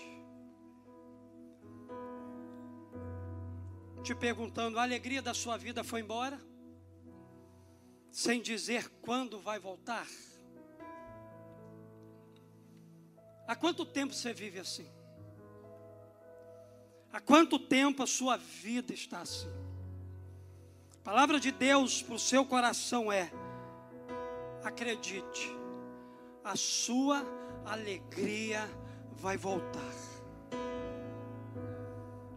Te 4.03 4.13
perguntando: 4.13 4.77
a 4.77 4.83
alegria 4.83 5.21
da 5.21 5.33
sua 5.33 5.57
vida 5.57 5.83
foi 5.83 6.01
embora? 6.01 6.39
Sem 8.11 8.41
dizer 8.41 8.87
quando 9.01 9.39
vai 9.39 9.59
voltar? 9.59 10.07
Há 13.49 13.55
quanto 13.55 13.83
tempo 13.83 14.13
você 14.13 14.31
vive 14.31 14.59
assim? 14.59 14.85
Há 17.11 17.19
quanto 17.19 17.57
tempo 17.57 18.03
a 18.03 18.05
sua 18.05 18.37
vida 18.37 18.93
está 18.93 19.21
assim? 19.21 19.49
A 20.93 21.03
palavra 21.03 21.39
de 21.39 21.51
Deus 21.51 21.99
para 21.99 22.13
o 22.13 22.19
seu 22.19 22.45
coração 22.45 23.11
é: 23.11 23.31
acredite, 24.63 25.49
a 26.43 26.55
sua 26.55 27.25
alegria 27.65 28.69
vai 29.13 29.35
voltar. 29.35 29.95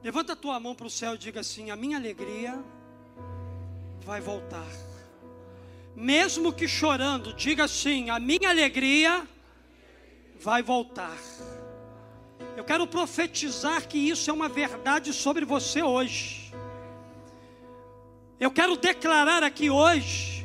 Levanta 0.03 0.33
a 0.33 0.37
tua 0.37 0.59
mão 0.59 0.75
para 0.75 0.87
o 0.87 0.91
céu 0.91 1.15
e 1.15 1.19
diga 1.19 1.41
assim: 1.41 1.71
a 1.71 1.77
minha 1.77 1.99
alegria 1.99 2.59
vai 4.01 4.23
voltar. 4.23 4.73
Mesmo 5.95 6.55
que 6.55 6.67
chorando, 6.67 7.35
diga 7.35 7.65
assim: 7.65 8.09
a 8.09 8.19
minha 8.19 8.49
alegria 8.49 9.29
vai 10.43 10.63
voltar. 10.63 11.17
Eu 12.57 12.65
quero 12.65 12.87
profetizar 12.87 13.87
que 13.87 13.97
isso 13.97 14.29
é 14.29 14.33
uma 14.33 14.49
verdade 14.49 15.13
sobre 15.13 15.45
você 15.45 15.83
hoje. 15.83 16.53
Eu 18.41 18.51
quero 18.51 18.77
declarar 18.77 19.45
aqui 19.45 19.71
hoje 19.71 20.45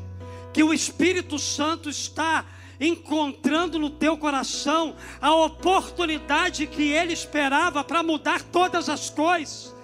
que 0.53 0.63
o 0.63 0.73
Espírito 0.73 1.39
Santo 1.39 1.89
está 1.89 2.45
encontrando 2.79 3.79
no 3.79 3.89
teu 3.89 4.15
coração 4.17 4.95
a 5.19 5.33
oportunidade 5.33 6.67
que 6.67 6.91
ele 6.91 7.13
esperava 7.13 7.83
para 7.83 8.03
mudar 8.03 8.43
todas 8.43 8.87
as 8.87 9.09
coisas. 9.09 9.75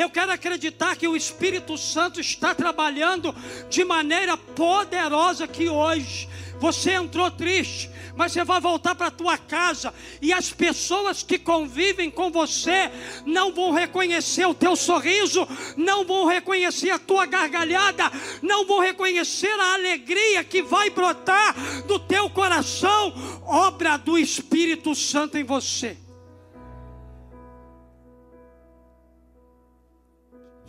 Eu 0.00 0.08
quero 0.08 0.32
acreditar 0.32 0.96
que 0.96 1.06
o 1.06 1.14
Espírito 1.14 1.76
Santo 1.76 2.22
está 2.22 2.54
trabalhando 2.54 3.34
de 3.68 3.84
maneira 3.84 4.34
poderosa 4.34 5.46
que 5.46 5.68
hoje 5.68 6.26
você 6.58 6.92
entrou 6.92 7.30
triste, 7.30 7.90
mas 8.16 8.32
você 8.32 8.42
vai 8.42 8.62
voltar 8.62 8.94
para 8.94 9.08
a 9.08 9.10
tua 9.10 9.36
casa 9.36 9.92
e 10.22 10.32
as 10.32 10.50
pessoas 10.50 11.22
que 11.22 11.38
convivem 11.38 12.10
com 12.10 12.30
você 12.30 12.90
não 13.26 13.52
vão 13.52 13.72
reconhecer 13.72 14.46
o 14.46 14.54
teu 14.54 14.74
sorriso, 14.74 15.46
não 15.76 16.02
vão 16.06 16.24
reconhecer 16.24 16.88
a 16.88 16.98
tua 16.98 17.26
gargalhada, 17.26 18.10
não 18.40 18.66
vão 18.66 18.80
reconhecer 18.80 19.52
a 19.52 19.74
alegria 19.74 20.42
que 20.42 20.62
vai 20.62 20.88
brotar 20.88 21.54
do 21.86 21.98
teu 21.98 22.30
coração, 22.30 23.12
obra 23.44 23.98
do 23.98 24.16
Espírito 24.16 24.94
Santo 24.94 25.36
em 25.36 25.44
você. 25.44 25.94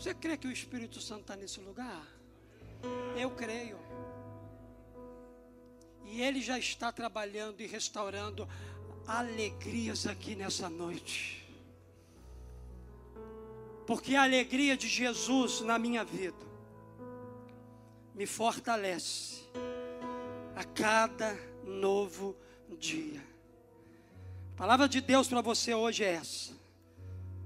Você 0.02 0.16
crê 0.16 0.36
que 0.36 0.48
o 0.48 0.52
Espírito 0.52 1.00
Santo 1.00 1.22
está 1.22 1.36
nesse 1.36 1.60
lugar? 1.60 2.08
Eu 3.16 3.30
creio. 3.30 3.78
E 6.06 6.24
Ele 6.24 6.42
já 6.42 6.58
está 6.58 6.92
trabalhando 6.92 7.62
e 7.62 7.68
restaurando 7.68 8.50
alegrias 9.06 10.08
aqui 10.08 10.36
nessa 10.36 10.68
noite. 10.72 11.48
Porque 13.86 14.16
a 14.16 14.24
alegria 14.24 14.76
de 14.76 14.88
Jesus 14.88 15.62
na 15.62 15.78
minha 15.78 16.04
vida 16.04 16.48
me 18.16 18.26
fortalece 18.26 19.44
a 20.56 20.64
cada 20.64 21.36
novo 21.64 22.36
dia. 22.80 23.24
A 24.56 24.58
palavra 24.58 24.90
de 24.90 25.00
Deus 25.00 25.28
para 25.28 25.42
você 25.42 25.76
hoje 25.76 26.04
é 26.04 26.14
essa: 26.14 26.54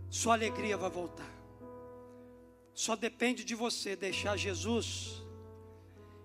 sua 0.09 0.35
alegria 0.35 0.77
vai 0.77 0.89
voltar. 0.89 1.34
Só 2.75 2.93
depende 2.97 3.45
de 3.45 3.55
você 3.55 3.95
deixar 3.95 4.35
Jesus 4.35 5.23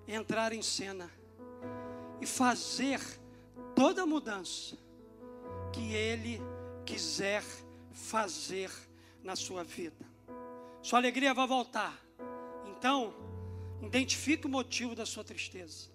entrar 0.06 0.52
em 0.52 0.60
cena 0.60 1.08
e 2.20 2.26
fazer 2.26 3.00
toda 3.76 4.02
a 4.02 4.06
mudança 4.06 4.76
que 5.72 5.94
Ele 5.94 6.42
quiser 6.84 7.44
fazer 7.92 8.68
na 9.22 9.36
sua 9.36 9.62
vida. 9.62 10.04
Sua 10.82 10.98
alegria 10.98 11.32
vai 11.32 11.46
voltar. 11.46 11.96
Então, 12.66 13.14
identifique 13.80 14.46
o 14.46 14.50
motivo 14.50 14.96
da 14.96 15.06
sua 15.06 15.22
tristeza. 15.22 15.88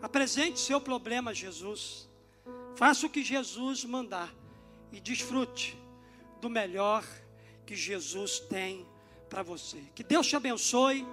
Apresente 0.00 0.60
seu 0.60 0.80
problema 0.80 1.32
a 1.32 1.34
Jesus. 1.34 2.08
Faça 2.76 3.06
o 3.06 3.10
que 3.10 3.24
Jesus 3.24 3.84
mandar 3.84 4.32
e 4.92 5.00
desfrute 5.00 5.76
do 6.40 6.48
melhor 6.48 7.04
que 7.66 7.74
Jesus 7.74 8.38
tem 8.38 8.86
para 9.34 9.42
você. 9.42 9.78
Que 9.96 10.04
Deus 10.04 10.28
te 10.28 10.36
abençoe 10.36 11.04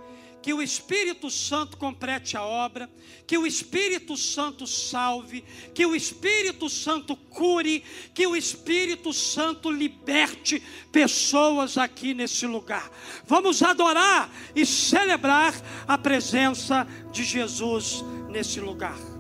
que 0.44 0.54
o 0.54 0.62
Espírito 0.62 1.30
Santo 1.30 1.76
complete 1.76 2.38
a 2.38 2.44
obra, 2.44 2.88
que 3.26 3.36
o 3.36 3.48
Espírito 3.48 4.16
Santo 4.16 4.68
salve, 4.68 5.44
que 5.74 5.86
o 5.86 5.96
Espírito 5.96 6.70
Santo 6.70 7.16
cure, 7.16 7.84
que 8.14 8.28
o 8.28 8.36
Espírito 8.36 9.12
Santo 9.12 9.72
liberte 9.72 10.62
pessoas 10.92 11.80
aqui 11.80 12.14
nesse 12.14 12.46
lugar. 12.46 12.92
Vamos 13.26 13.64
adorar 13.64 14.32
e 14.56 14.68
celebrar 14.68 15.54
a 15.88 15.98
presença 15.98 16.88
de 17.12 17.24
Jesus 17.24 18.04
nesse 18.30 18.60
lugar. 18.60 19.11